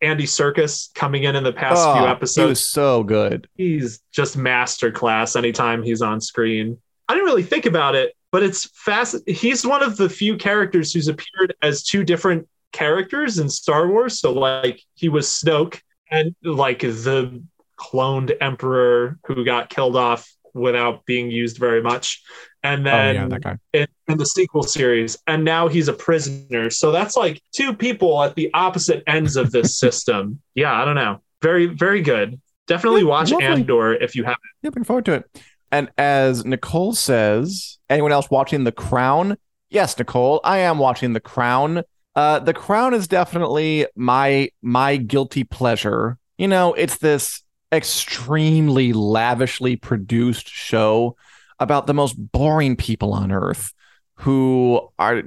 [0.00, 3.48] Andy Serkis coming in in the past few Oh, episodes He was so good.
[3.54, 6.78] he's just masterclass anytime he's on screen.
[7.08, 9.16] I didn't really think about it, but it's fast.
[9.26, 14.20] He's one of the few characters who's appeared as two different characters in Star Wars.
[14.20, 17.42] So, like, he was Snoke and like the
[17.78, 22.22] cloned Emperor who got killed off without being used very much.
[22.62, 23.58] And oh then yeah, that guy.
[23.72, 26.70] in, in the sequel series, and now he's a prisoner.
[26.70, 30.40] So that's like two people at the opposite ends of this system.
[30.54, 31.22] Yeah, I don't know.
[31.40, 32.40] Very, very good.
[32.66, 33.46] Definitely Yeah, watch lovely.
[33.46, 34.40] Andor if you haven't.
[34.62, 35.42] Yeah, looking forward to it.
[35.70, 39.36] And as Nicole says, anyone else watching The Crown?
[39.70, 41.82] Yes, Nicole, I am watching The Crown.
[42.16, 46.18] Uh, the Crown is definitely my my guilty pleasure.
[46.38, 51.16] You know, it's this extremely lavishly produced show
[51.60, 53.72] about the most boring people on earth
[54.16, 55.22] who are,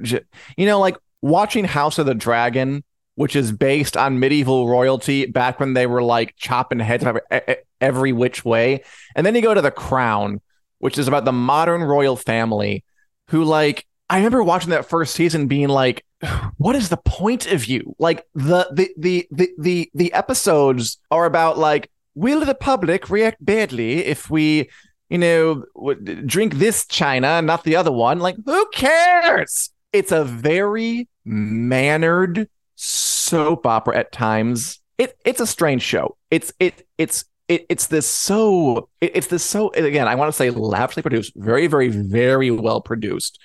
[0.56, 5.60] you know, like watching House of the Dragon, which is based on medieval royalty back
[5.60, 7.20] when they were like chopping heads every,
[7.80, 8.82] every which way.
[9.14, 10.40] And then you go to The Crown,
[10.78, 12.84] which is about the modern royal family
[13.28, 16.04] who, like, I remember watching that first season being like,
[16.56, 17.94] what is the point of you?
[17.98, 23.44] Like the the the the the, the episodes are about like, will the public react
[23.44, 24.68] badly if we,
[25.12, 25.62] you know,
[26.24, 28.18] drink this china, not the other one?
[28.18, 29.68] Like, who cares?
[29.92, 34.80] It's a very mannered soap opera at times.
[34.96, 36.16] It it's a strange show.
[36.30, 40.32] It's it it's it, it's this so it, it's this so again i want to
[40.32, 43.38] say lavishly produced very very very well produced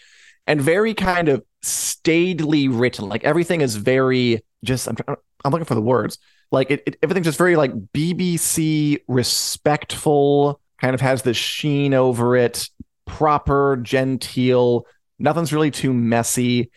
[0.45, 4.95] and very kind of staidly written like everything is very just i'm,
[5.43, 6.19] I'm looking for the words
[6.51, 12.35] like it, it everything's just very like bbc respectful kind of has this sheen over
[12.35, 12.69] it
[13.05, 14.85] proper genteel
[15.19, 16.69] nothing's really too messy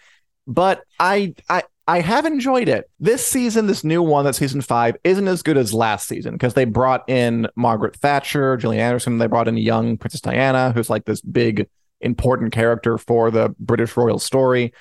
[0.47, 2.89] but i i I have enjoyed it.
[3.01, 6.55] This season, this new one, that season five, isn't as good as last season because
[6.55, 9.19] they brought in Margaret Thatcher, Gillian Anderson.
[9.19, 11.69] They brought in young Princess Diana, who's like this big,
[12.01, 14.73] important character for the British royal story.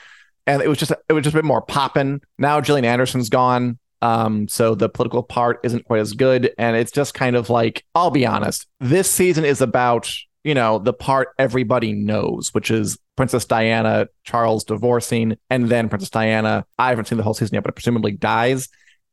[0.45, 2.21] And it was just it was just a bit more poppin'.
[2.37, 3.79] Now Gillian Anderson's gone.
[4.01, 6.53] Um, so the political part isn't quite as good.
[6.57, 10.11] And it's just kind of like, I'll be honest, this season is about,
[10.43, 16.09] you know, the part everybody knows, which is Princess Diana, Charles divorcing, and then Princess
[16.09, 16.65] Diana.
[16.77, 18.69] I haven't seen the whole season yet, but presumably dies.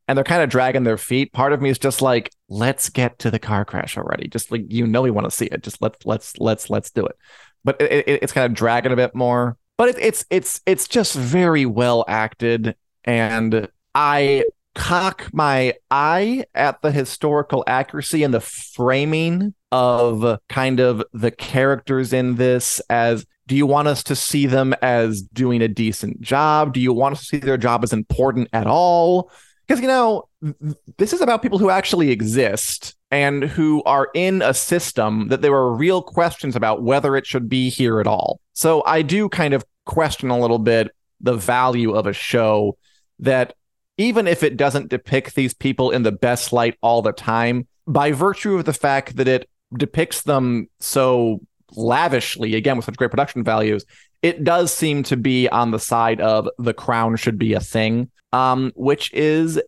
[0.08, 1.32] And they're kind of dragging their feet.
[1.32, 4.28] Part of me is just like, let's get to the car crash already.
[4.28, 5.64] Just like you know, we want to see it.
[5.64, 7.16] Just let's let's let's let's do it.
[7.64, 9.56] But it, it, it's kind of dragging a bit more.
[9.76, 14.44] But it, it's it's it's just very well acted, and I
[14.76, 22.12] cock my eye at the historical accuracy and the framing of kind of the characters
[22.12, 26.74] in this as do you want us to see them as doing a decent job?
[26.74, 29.30] Do you want us to see their job as important at all?
[29.66, 34.42] Because, you know, th- this is about people who actually exist and who are in
[34.42, 38.40] a system that there are real questions about whether it should be here at all.
[38.52, 42.76] So I do kind of question a little bit the value of a show
[43.20, 43.54] that,
[43.98, 48.12] even if it doesn't depict these people in the best light all the time, by
[48.12, 51.40] virtue of the fact that it depicts them so
[51.74, 53.84] lavishly, again, with such great production values,
[54.22, 58.10] it does seem to be on the side of the crown should be a thing,
[58.32, 59.60] um, which is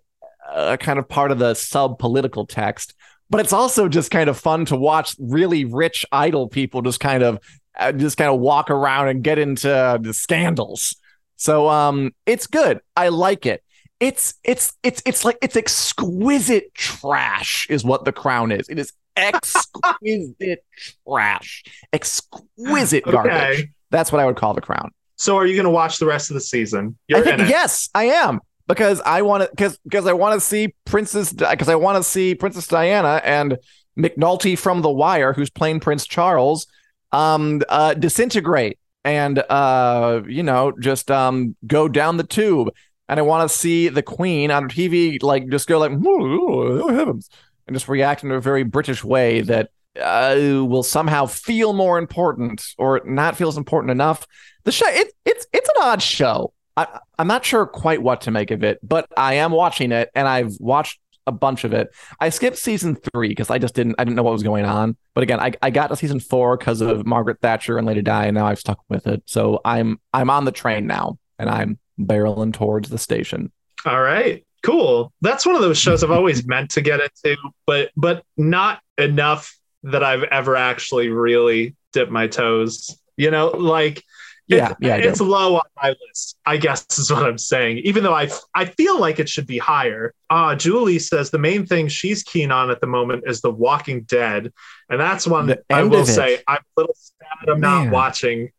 [0.52, 2.94] a kind of part of the sub political text.
[3.30, 7.22] But it's also just kind of fun to watch really rich idle people just kind
[7.22, 7.38] of
[7.78, 10.96] uh, just kind of walk around and get into the scandals.
[11.36, 12.80] So um, it's good.
[12.96, 13.62] I like it.
[14.00, 18.68] It's it's it's it's like it's exquisite trash is what the crown is.
[18.68, 20.64] It is exquisite
[21.08, 21.64] trash.
[21.92, 23.32] Exquisite garbage.
[23.32, 23.70] Okay.
[23.90, 24.90] That's what I would call the crown.
[25.16, 26.96] So are you going to watch the rest of the season?
[26.96, 27.48] I You're think in it.
[27.48, 28.40] yes, I am.
[28.68, 32.08] because I want to because because I want to see Princess because I want to
[32.08, 33.58] see Princess Diana and
[33.98, 36.68] McNulty from The Wire, who's playing Prince Charles,
[37.10, 42.68] um, uh, disintegrate and uh, you know, just um, go down the tube.
[43.08, 47.30] And I want to see the Queen on TV, like just go like, oh, heavens,
[47.66, 52.64] and just react in a very British way that uh, will somehow feel more important
[52.78, 54.26] or not feels important enough.
[54.64, 56.52] The show, it, it's it's an odd show.
[56.76, 60.10] I, I'm not sure quite what to make of it, but I am watching it,
[60.14, 61.90] and I've watched a bunch of it.
[62.20, 64.96] I skipped season three because I just didn't I didn't know what was going on.
[65.14, 68.26] But again, I, I got to season four because of Margaret Thatcher and Lady Di,
[68.26, 69.22] and now I've stuck with it.
[69.26, 73.52] So I'm I'm on the train now, and I'm barreling towards the station.
[73.84, 75.12] All right, cool.
[75.20, 77.36] That's one of those shows I've always meant to get into,
[77.66, 82.98] but but not enough that I've ever actually really dipped my toes.
[83.16, 84.02] You know, like
[84.48, 86.38] yeah, yeah, it's low on my list.
[86.46, 87.78] I guess is what I'm saying.
[87.78, 90.14] Even though I I feel like it should be higher.
[90.30, 94.02] Uh Julie says the main thing she's keen on at the moment is The Walking
[94.02, 94.52] Dead,
[94.88, 97.84] and that's one I will say I'm a little sad I'm Man.
[97.86, 98.50] not watching.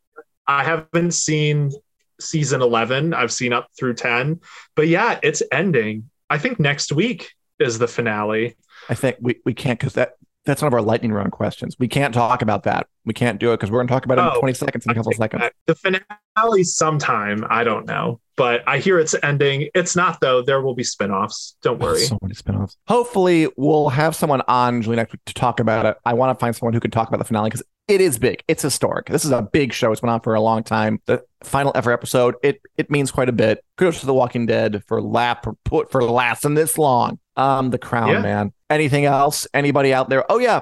[0.47, 1.71] I haven't seen
[2.20, 3.13] season 11.
[3.13, 4.39] I've seen up through 10,
[4.76, 6.09] but yeah, it's ending.
[6.30, 8.55] I think next week is the finale.
[8.89, 10.13] I think we, we can't because that
[10.45, 11.76] that's one of our lightning round questions.
[11.78, 12.88] We can't talk about that.
[13.05, 14.86] We can't do it because we're going to talk about it oh, in 20 seconds
[14.86, 15.43] in a couple of seconds.
[15.67, 17.45] The finale sometime.
[17.49, 19.70] I don't know, but I hear it's ending.
[19.76, 20.41] It's not though.
[20.41, 21.53] There will be spinoffs.
[21.61, 22.01] Don't oh, worry.
[22.01, 22.78] Oh, so many spinoffs.
[22.88, 25.97] Hopefully, we'll have someone on Julie next week to talk about it.
[26.05, 28.43] I want to find someone who can talk about the finale because it is big.
[28.47, 29.07] It's historic.
[29.07, 29.91] This is a big show.
[29.91, 31.01] It's been on for a long time.
[31.05, 32.35] The final ever episode.
[32.43, 33.63] It it means quite a bit.
[33.77, 37.19] Kudos to The Walking Dead for lap put for lasting this long.
[37.35, 38.21] Um, The Crown, yeah.
[38.21, 38.53] man.
[38.69, 39.47] Anything else?
[39.53, 40.23] Anybody out there?
[40.31, 40.61] Oh yeah,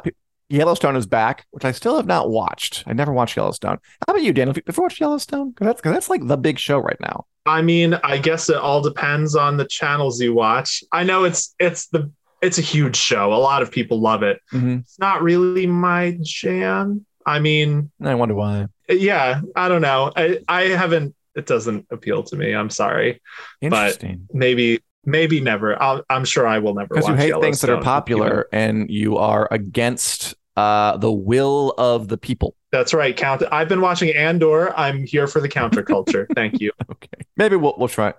[0.50, 2.86] Yellowstone is back, which I still have not watched.
[2.88, 3.80] I never watched Yellowstone.
[4.08, 4.52] How about you, Daniel?
[4.52, 5.50] Have you ever watched Yellowstone?
[5.50, 7.26] Because that's, cause that's like the big show right now.
[7.46, 10.84] I mean, I guess it all depends on the channels you watch.
[10.94, 12.10] I know it's it's the
[12.42, 13.34] it's a huge show.
[13.34, 14.40] A lot of people love it.
[14.54, 14.78] Mm-hmm.
[14.80, 17.06] It's not really my jam.
[17.28, 18.68] I mean, I wonder why.
[18.90, 20.12] Yeah, I don't know.
[20.16, 21.14] I I haven't.
[21.36, 22.54] It doesn't appeal to me.
[22.54, 23.22] I'm sorry.
[23.62, 24.26] Interesting.
[24.28, 25.80] But maybe maybe never.
[25.82, 26.96] i am sure I will never.
[26.96, 32.08] Because you hate things that are popular and you are against uh, the will of
[32.08, 32.56] the people.
[32.72, 33.16] That's right.
[33.16, 33.44] Count.
[33.52, 34.76] I've been watching Andor.
[34.78, 36.26] I'm here for the counterculture.
[36.36, 36.72] Thank you.
[36.90, 37.26] Okay.
[37.36, 38.14] Maybe we'll we'll try.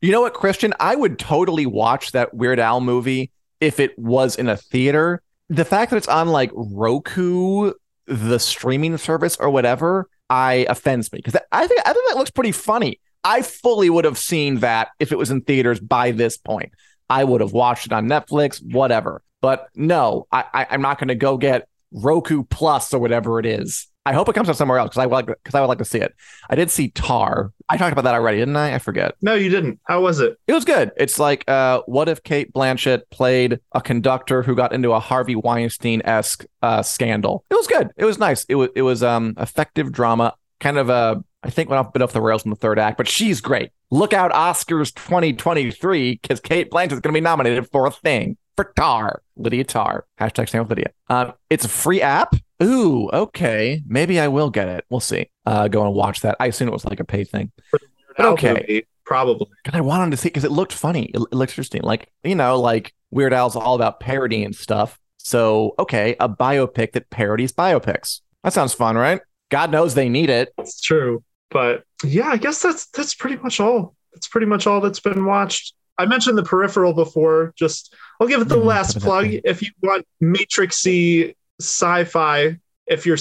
[0.00, 0.74] You know what, Christian?
[0.80, 3.30] I would totally watch that Weird Al movie
[3.60, 5.22] if it was in a theater.
[5.48, 7.72] The fact that it's on like Roku,
[8.08, 12.30] the streaming service or whatever, I offends me because I think I think that looks
[12.30, 13.00] pretty funny.
[13.24, 16.72] I fully would have seen that if it was in theaters by this point.
[17.10, 19.22] I would have watched it on Netflix, whatever.
[19.40, 23.46] But no, I, I am not going to go get Roku Plus or whatever it
[23.46, 23.86] is.
[24.08, 25.76] I hope it comes out somewhere else because I would like because I would like
[25.78, 26.14] to see it.
[26.48, 27.52] I did see Tar.
[27.68, 28.74] I talked about that already, didn't I?
[28.74, 29.14] I forget.
[29.20, 29.80] No, you didn't.
[29.84, 30.38] How was it?
[30.46, 30.92] It was good.
[30.96, 35.36] It's like, uh, what if Cate Blanchett played a conductor who got into a Harvey
[35.36, 37.44] Weinstein esque uh, scandal?
[37.50, 37.90] It was good.
[37.98, 38.44] It was nice.
[38.44, 40.32] It was it was um effective drama.
[40.58, 42.78] Kind of a I think went off a bit off the rails in the third
[42.78, 43.72] act, but she's great.
[43.90, 48.72] Look out, Oscars 2023, because Cate Blanchett's going to be nominated for a thing for
[48.74, 49.20] Tar.
[49.36, 50.06] Lydia Tar.
[50.18, 50.92] Hashtag stand with Lydia.
[51.08, 52.34] Um, it's a free app.
[52.62, 53.82] Ooh, okay.
[53.86, 54.84] Maybe I will get it.
[54.90, 55.30] We'll see.
[55.46, 56.36] Uh, go and watch that.
[56.40, 57.52] I assume it was like a pay thing.
[57.70, 57.82] But
[58.18, 58.84] okay.
[59.04, 59.46] Probably.
[59.64, 61.06] God, I wanted to see because it looked funny.
[61.06, 61.82] It, it looked interesting.
[61.82, 64.98] Like, you know, like Weird Al's all about parody and stuff.
[65.16, 68.20] So, okay, a biopic that parodies biopics.
[68.44, 69.20] That sounds fun, right?
[69.50, 70.52] God knows they need it.
[70.58, 71.22] It's true.
[71.50, 73.94] But yeah, I guess that's that's pretty much all.
[74.12, 75.74] That's pretty much all that's been watched.
[75.96, 77.52] I mentioned the peripheral before.
[77.56, 79.26] Just I'll give it the mm, last plug.
[79.44, 83.18] If you want matrixy sci-fi, if you're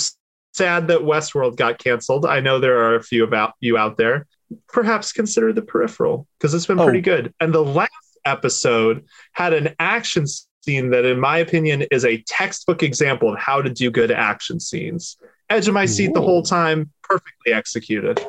[0.53, 4.27] sad that Westworld got canceled, I know there are a few about you out there.
[4.69, 6.85] Perhaps consider the peripheral because it's been oh.
[6.85, 7.33] pretty good.
[7.39, 7.91] And the last
[8.25, 13.61] episode had an action scene that, in my opinion, is a textbook example of how
[13.61, 15.17] to do good action scenes
[15.49, 16.13] edge of my seat Ooh.
[16.13, 18.19] the whole time, perfectly executed.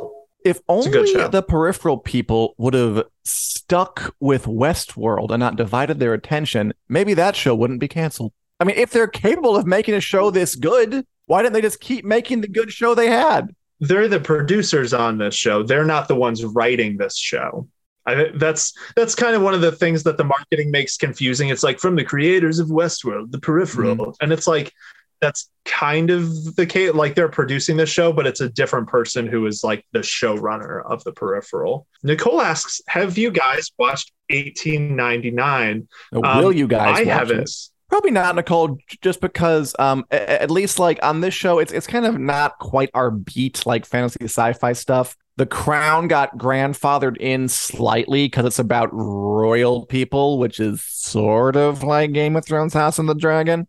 [0.45, 6.73] If only the peripheral people would have stuck with Westworld and not divided their attention,
[6.89, 8.33] maybe that show wouldn't be canceled.
[8.61, 11.81] I mean, if they're capable of making a show this good, why didn't they just
[11.81, 13.55] keep making the good show they had?
[13.81, 15.63] They're the producers on this show.
[15.63, 17.69] They're not the ones writing this show.
[18.07, 21.51] I, that's that's kind of one of the things that the marketing makes confusing.
[21.51, 24.11] It's like from the creators of Westworld, the peripheral, mm-hmm.
[24.23, 24.73] and it's like
[25.21, 26.95] that's kind of the case.
[26.95, 30.85] Like they're producing the show, but it's a different person who is like the showrunner
[30.87, 31.87] of the peripheral.
[32.03, 35.89] Nicole asks, Have you guys watched 1899?
[36.13, 36.99] Will um, you guys?
[36.99, 37.41] I haven't.
[37.41, 37.51] It?
[37.89, 42.05] Probably not, Nicole, just because um at least like on this show, it's it's kind
[42.05, 45.17] of not quite our beat like fantasy sci-fi stuff.
[45.37, 51.83] The Crown got grandfathered in slightly because it's about royal people, which is sort of
[51.83, 53.67] like Game of Thrones House and the Dragon.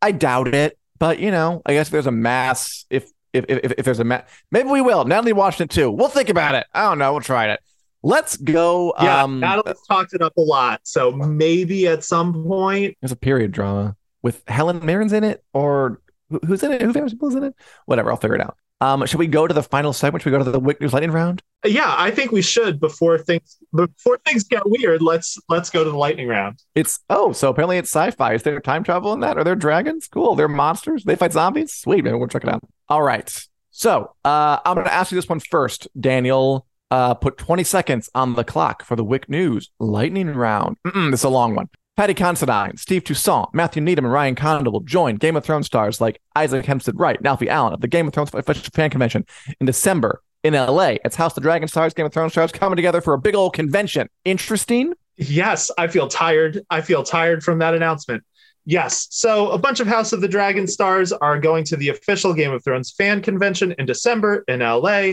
[0.00, 3.72] I doubt it, but you know, I guess if there's a mass, if if if,
[3.78, 5.04] if there's a mass, maybe we will.
[5.04, 5.90] Natalie watched it too.
[5.90, 6.66] We'll think about it.
[6.72, 7.12] I don't know.
[7.12, 7.60] We'll try it.
[8.02, 8.94] Let's go.
[9.00, 12.96] Yeah, um, Natalie's talked it up a lot, so maybe at some point.
[13.00, 16.00] There's a period drama with Helen Mirren's in it, or
[16.46, 16.82] who's in it?
[16.82, 17.54] Who famous in it?
[17.86, 18.56] Whatever, I'll figure it out.
[18.82, 20.22] Um, should we go to the final segment?
[20.22, 21.42] Should we go to the Wick News Lightning Round?
[21.66, 25.02] Yeah, I think we should before things before things get weird.
[25.02, 26.62] Let's let's go to the lightning round.
[26.74, 28.32] It's oh, so apparently it's sci-fi.
[28.32, 29.36] Is there time travel in that?
[29.36, 30.08] Are there dragons?
[30.08, 30.34] Cool.
[30.34, 31.04] They're monsters.
[31.04, 31.74] They fight zombies.
[31.74, 32.18] Sweet, man.
[32.18, 32.66] We'll check it out.
[32.88, 33.30] All right.
[33.70, 36.66] So uh, I'm going to ask you this one first, Daniel.
[36.90, 40.76] Uh, put 20 seconds on the clock for the Wick News Lightning Round.
[40.84, 41.68] Mm-mm, this is a long one.
[41.96, 46.20] Paddy Considine, Steve Toussaint, Matthew Needham, and Ryan Condal join Game of Thrones stars like
[46.34, 49.26] Isaac Hempstead Wright and Alfie Allen at the Game of Thrones Official Fan Convention
[49.60, 50.94] in December in LA.
[51.04, 53.34] It's House of the Dragon stars, Game of Thrones stars coming together for a big
[53.34, 54.08] old convention.
[54.24, 54.94] Interesting.
[55.16, 56.62] Yes, I feel tired.
[56.70, 58.24] I feel tired from that announcement.
[58.64, 62.32] Yes, so a bunch of House of the Dragon stars are going to the official
[62.32, 65.12] Game of Thrones fan convention in December in LA.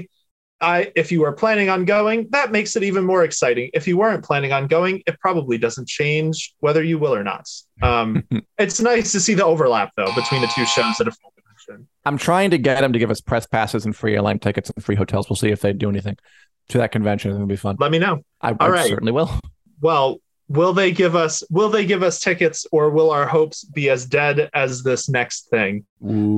[0.60, 3.70] I, if you are planning on going, that makes it even more exciting.
[3.74, 7.48] If you weren't planning on going, it probably doesn't change whether you will or not.
[7.82, 8.24] Um,
[8.58, 11.88] it's nice to see the overlap though between the two shows at a full convention.
[12.06, 14.84] I'm trying to get them to give us press passes and free airline tickets and
[14.84, 15.30] free hotels.
[15.30, 16.18] We'll see if they do anything
[16.70, 17.32] to that convention.
[17.32, 17.78] It'll be fun.
[17.80, 18.24] Let me know.
[18.42, 18.90] I, I All right.
[18.90, 19.30] certainly will.
[19.80, 20.20] Well,
[20.50, 24.06] will they give us will they give us tickets or will our hopes be as
[24.06, 25.86] dead as this next thing?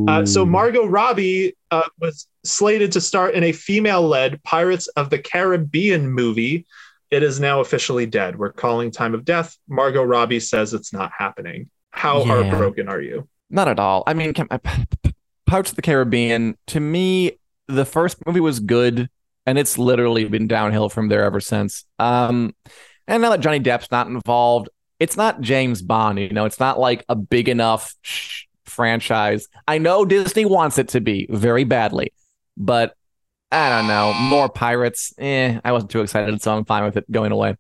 [0.08, 5.20] Uh, so Margot Robbie uh, was slated to star in a female-led Pirates of the
[5.20, 6.66] Caribbean movie.
[7.12, 8.38] It is now officially dead.
[8.38, 9.58] We're calling time of death.
[9.68, 11.70] Margot Robbie says it's not happening.
[11.92, 12.26] How Yeah.
[12.44, 13.28] heartbroken are you?
[13.50, 14.04] Not at all.
[14.08, 14.48] I mean, can-
[15.48, 17.34] Pirates of the Caribbean, to me,
[17.68, 19.10] the first movie was good,
[19.48, 21.84] and it's literally been downhill from there ever since.
[21.98, 22.54] Um,
[23.10, 26.20] and now that Johnny Depp's not involved, it's not James Bond.
[26.20, 29.48] You know, it's not like a big enough sh- franchise.
[29.68, 32.14] I know Disney wants it to be very badly,
[32.56, 32.96] but
[33.52, 34.14] I don't know.
[34.14, 35.14] More pirates.
[35.18, 37.58] Eh, I wasn't too excited, so I'm fine with it going away.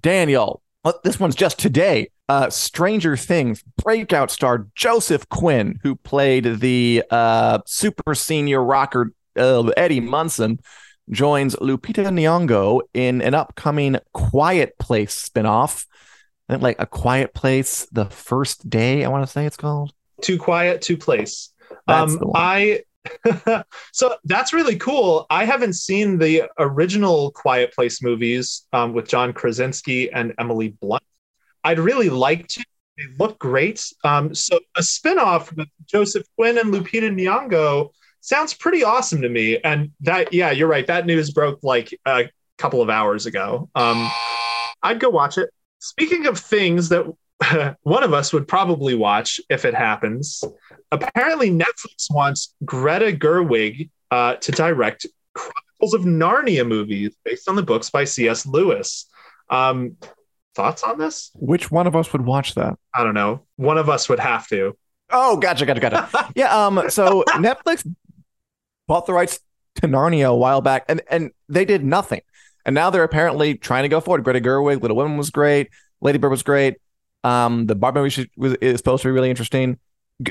[0.00, 2.08] Daniel, uh, this one's just today.
[2.28, 9.64] Uh, Stranger Things breakout star Joseph Quinn, who played the uh, super senior rocker uh,
[9.76, 10.60] Eddie Munson,
[11.10, 15.86] joins Lupita Nyong'o in an upcoming Quiet Place spinoff.
[16.48, 19.04] I think like a Quiet Place, the first day.
[19.04, 19.92] I want to say it's called.
[20.20, 21.52] Too quiet, too place.
[21.86, 22.32] That's um.
[22.34, 22.82] I
[23.92, 25.26] so that's really cool.
[25.30, 31.02] I haven't seen the original Quiet Place movies um, with John Krasinski and Emily Blunt.
[31.64, 32.64] I'd really like to.
[32.98, 33.82] They look great.
[34.04, 37.90] Um, so a spinoff with Joseph Quinn and Lupita Nyong'o
[38.20, 39.58] sounds pretty awesome to me.
[39.58, 40.86] And that, yeah, you're right.
[40.86, 43.68] That news broke like a couple of hours ago.
[43.74, 44.10] Um,
[44.82, 45.50] I'd go watch it.
[45.78, 47.06] Speaking of things that
[47.82, 50.44] one of us would probably watch if it happens,
[50.92, 57.62] apparently Netflix wants Greta Gerwig uh, to direct Chronicles of Narnia movies based on the
[57.62, 58.44] books by C.S.
[58.46, 59.06] Lewis.
[59.48, 59.96] Um,
[60.54, 61.30] thoughts on this?
[61.34, 62.78] Which one of us would watch that?
[62.94, 63.46] I don't know.
[63.56, 64.76] One of us would have to.
[65.10, 66.32] Oh, gotcha, gotcha, gotcha.
[66.36, 66.66] yeah.
[66.66, 66.88] Um.
[66.90, 67.86] So Netflix
[68.90, 69.38] bought the rights
[69.76, 72.22] to Narnia a while back, and and they did nothing.
[72.66, 74.24] And now they're apparently trying to go forward.
[74.24, 75.70] Greta Gerwig, Little Women was great.
[76.00, 76.78] Lady Bird was great.
[77.22, 79.78] Um, the Barbie movie was, is supposed to be really interesting.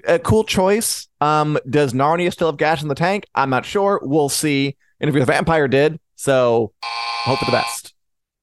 [0.06, 1.08] A cool choice.
[1.22, 3.26] Um, does Narnia still have gas in the tank?
[3.34, 4.02] I'm not sure.
[4.04, 4.76] We'll see.
[5.00, 5.98] Interview with the Vampire did.
[6.18, 7.94] So hope for the best.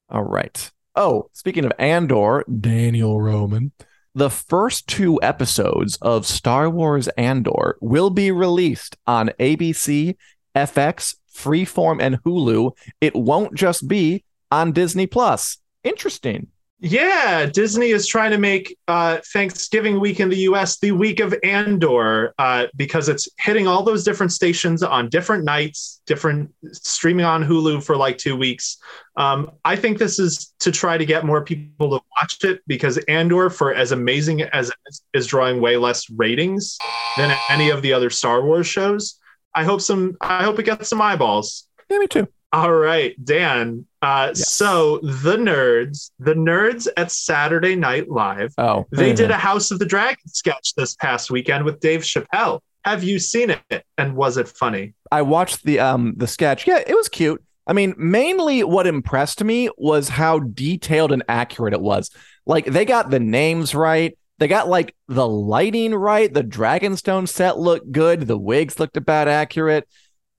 [0.09, 0.71] All right.
[0.97, 3.71] Oh, speaking of Andor, Daniel Roman.
[4.17, 10.17] The first two episodes of Star Wars Andor will be released on ABC,
[10.55, 12.73] FX, Freeform, and Hulu.
[13.03, 15.59] It won't just be on Disney Plus.
[15.85, 16.47] Interesting.
[16.79, 21.35] Yeah, Disney is trying to make uh, Thanksgiving week in the US the week of
[21.43, 27.43] Andor uh, because it's hitting all those different stations on different nights, different streaming on
[27.43, 28.77] Hulu for like two weeks.
[29.17, 32.99] Um, I think this is to try to get more people to watch it because
[33.09, 36.77] Andor, for as amazing as it is, is drawing way less ratings
[37.17, 39.19] than any of the other Star Wars shows.
[39.55, 40.19] I hope some.
[40.21, 41.67] I hope it gets some eyeballs.
[41.89, 42.29] Yeah, me too.
[42.53, 43.87] All right, Dan.
[44.01, 44.51] Uh, Yes.
[44.53, 49.79] So the nerds, the nerds at Saturday Night Live, Oh, they did a House of
[49.79, 52.61] the Dragon sketch this past weekend with Dave Chappelle.
[52.85, 53.85] Have you seen it?
[53.99, 54.95] And was it funny?
[55.11, 56.67] I watched the um the sketch.
[56.67, 57.43] Yeah, it was cute.
[57.67, 62.11] I mean, mainly what impressed me was how detailed and accurate it was.
[62.47, 64.17] Like they got the names right.
[64.39, 66.33] They got like the lighting right.
[66.33, 68.29] The Dragonstone set looked good.
[68.29, 69.89] The wigs looked about accurate.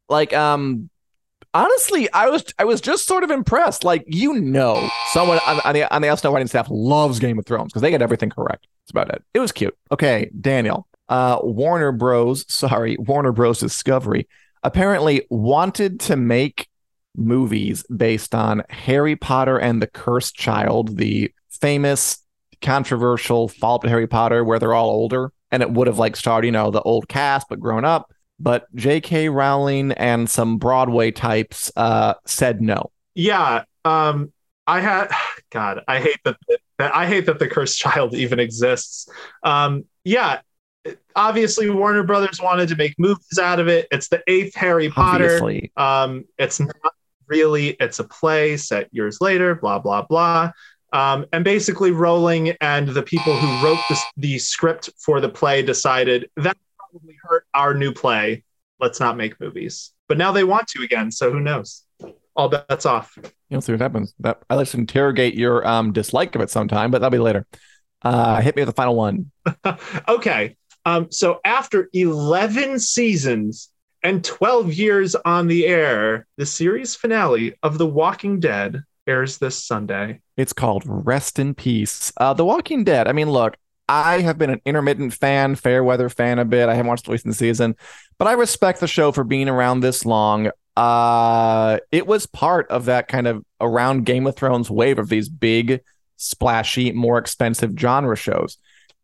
[0.08, 0.90] Like um
[1.54, 3.84] honestly, I was I was just sort of impressed.
[3.84, 7.46] Like you know, someone on, on the on the SNL writing staff loves Game of
[7.46, 8.68] Thrones because they get everything correct.
[8.84, 9.24] That's about it.
[9.34, 9.76] It was cute.
[9.92, 10.88] Okay, Daniel.
[11.10, 12.46] Uh, Warner Bros.
[12.52, 13.60] Sorry, Warner Bros.
[13.60, 14.28] Discovery
[14.64, 16.68] apparently wanted to make
[17.16, 22.20] movies based on Harry Potter and the Cursed Child, the famous
[22.62, 26.46] controversial follow-up to Harry Potter where they're all older, and it would have like starred
[26.46, 29.30] you know the old cast but grown up but J.K.
[29.30, 32.92] Rowling and some Broadway types uh, said no.
[33.16, 34.32] Yeah, um,
[34.66, 35.10] I had.
[35.50, 36.38] God, I hate that.
[36.78, 36.96] that.
[36.96, 39.10] I hate that the cursed child even exists.
[39.44, 40.42] Um, yeah,
[41.16, 43.88] obviously Warner Brothers wanted to make movies out of it.
[43.92, 45.40] It's the eighth Harry Potter.
[45.76, 46.94] Um, it's not
[47.28, 47.70] really.
[47.80, 49.56] It's a play set years later.
[49.56, 50.52] Blah blah blah.
[50.94, 55.62] Um, and basically, Rowling and the people who wrote this, the script for the play
[55.62, 56.58] decided that
[56.98, 58.44] probably hurt our new play.
[58.80, 59.92] Let's not make movies.
[60.08, 61.84] But now they want to again, so who knows?
[62.36, 63.18] All bets off.
[63.50, 64.14] You'll see what happens.
[64.20, 67.46] That I like to interrogate your um, dislike of it sometime, but that'll be later.
[68.02, 69.32] Uh, hit me with the final one.
[70.08, 70.56] okay.
[70.86, 73.70] Um, so after 11 seasons
[74.04, 79.64] and 12 years on the air, the series finale of The Walking Dead airs this
[79.64, 80.22] Sunday.
[80.38, 82.14] It's called Rest in Peace.
[82.18, 83.08] Uh, the Walking Dead.
[83.08, 83.58] I mean, look,
[83.90, 86.70] I have been an intermittent fan, fair weather fan a bit.
[86.70, 87.76] I haven't watched the recent season,
[88.18, 90.52] but I respect the show for being around this long.
[90.76, 95.30] Uh, it was part of that kind of around Game of Thrones wave of these
[95.30, 95.82] big,
[96.18, 98.58] splashy, more expensive genre shows.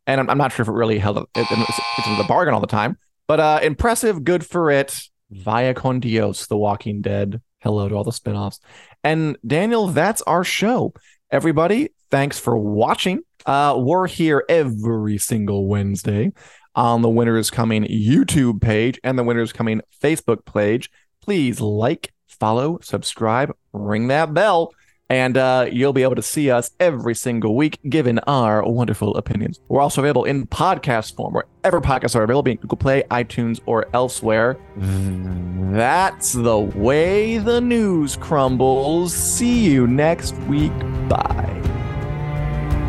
[0.06, 2.60] And I'm, I'm not sure if it really held it, it, it's the bargain all
[2.60, 5.00] the time, but uh, impressive, good for it.
[5.30, 7.40] Vaya con Dios, The Walking Dead.
[7.60, 8.60] Hello to all the spinoffs.
[9.02, 10.92] And Daniel, that's our show.
[11.30, 13.22] Everybody, thanks for watching.
[13.46, 16.32] Uh, we're here every single Wednesday
[16.74, 20.90] on the Winners Coming YouTube page and the Winners Coming Facebook page.
[21.20, 24.72] Please like, follow, subscribe, ring that bell,
[25.08, 29.60] and uh, you'll be able to see us every single week given our wonderful opinions.
[29.68, 33.86] We're also available in podcast form wherever podcasts are available, in Google Play, iTunes, or
[33.92, 34.56] elsewhere.
[34.76, 39.14] That's the way the news crumbles.
[39.14, 40.72] See you next week.
[41.08, 41.73] Bye.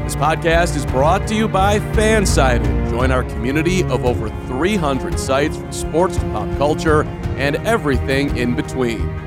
[0.05, 2.91] This podcast is brought to you by Fansided.
[2.91, 7.05] Join our community of over 300 sites from sports to pop culture
[7.37, 9.24] and everything in between.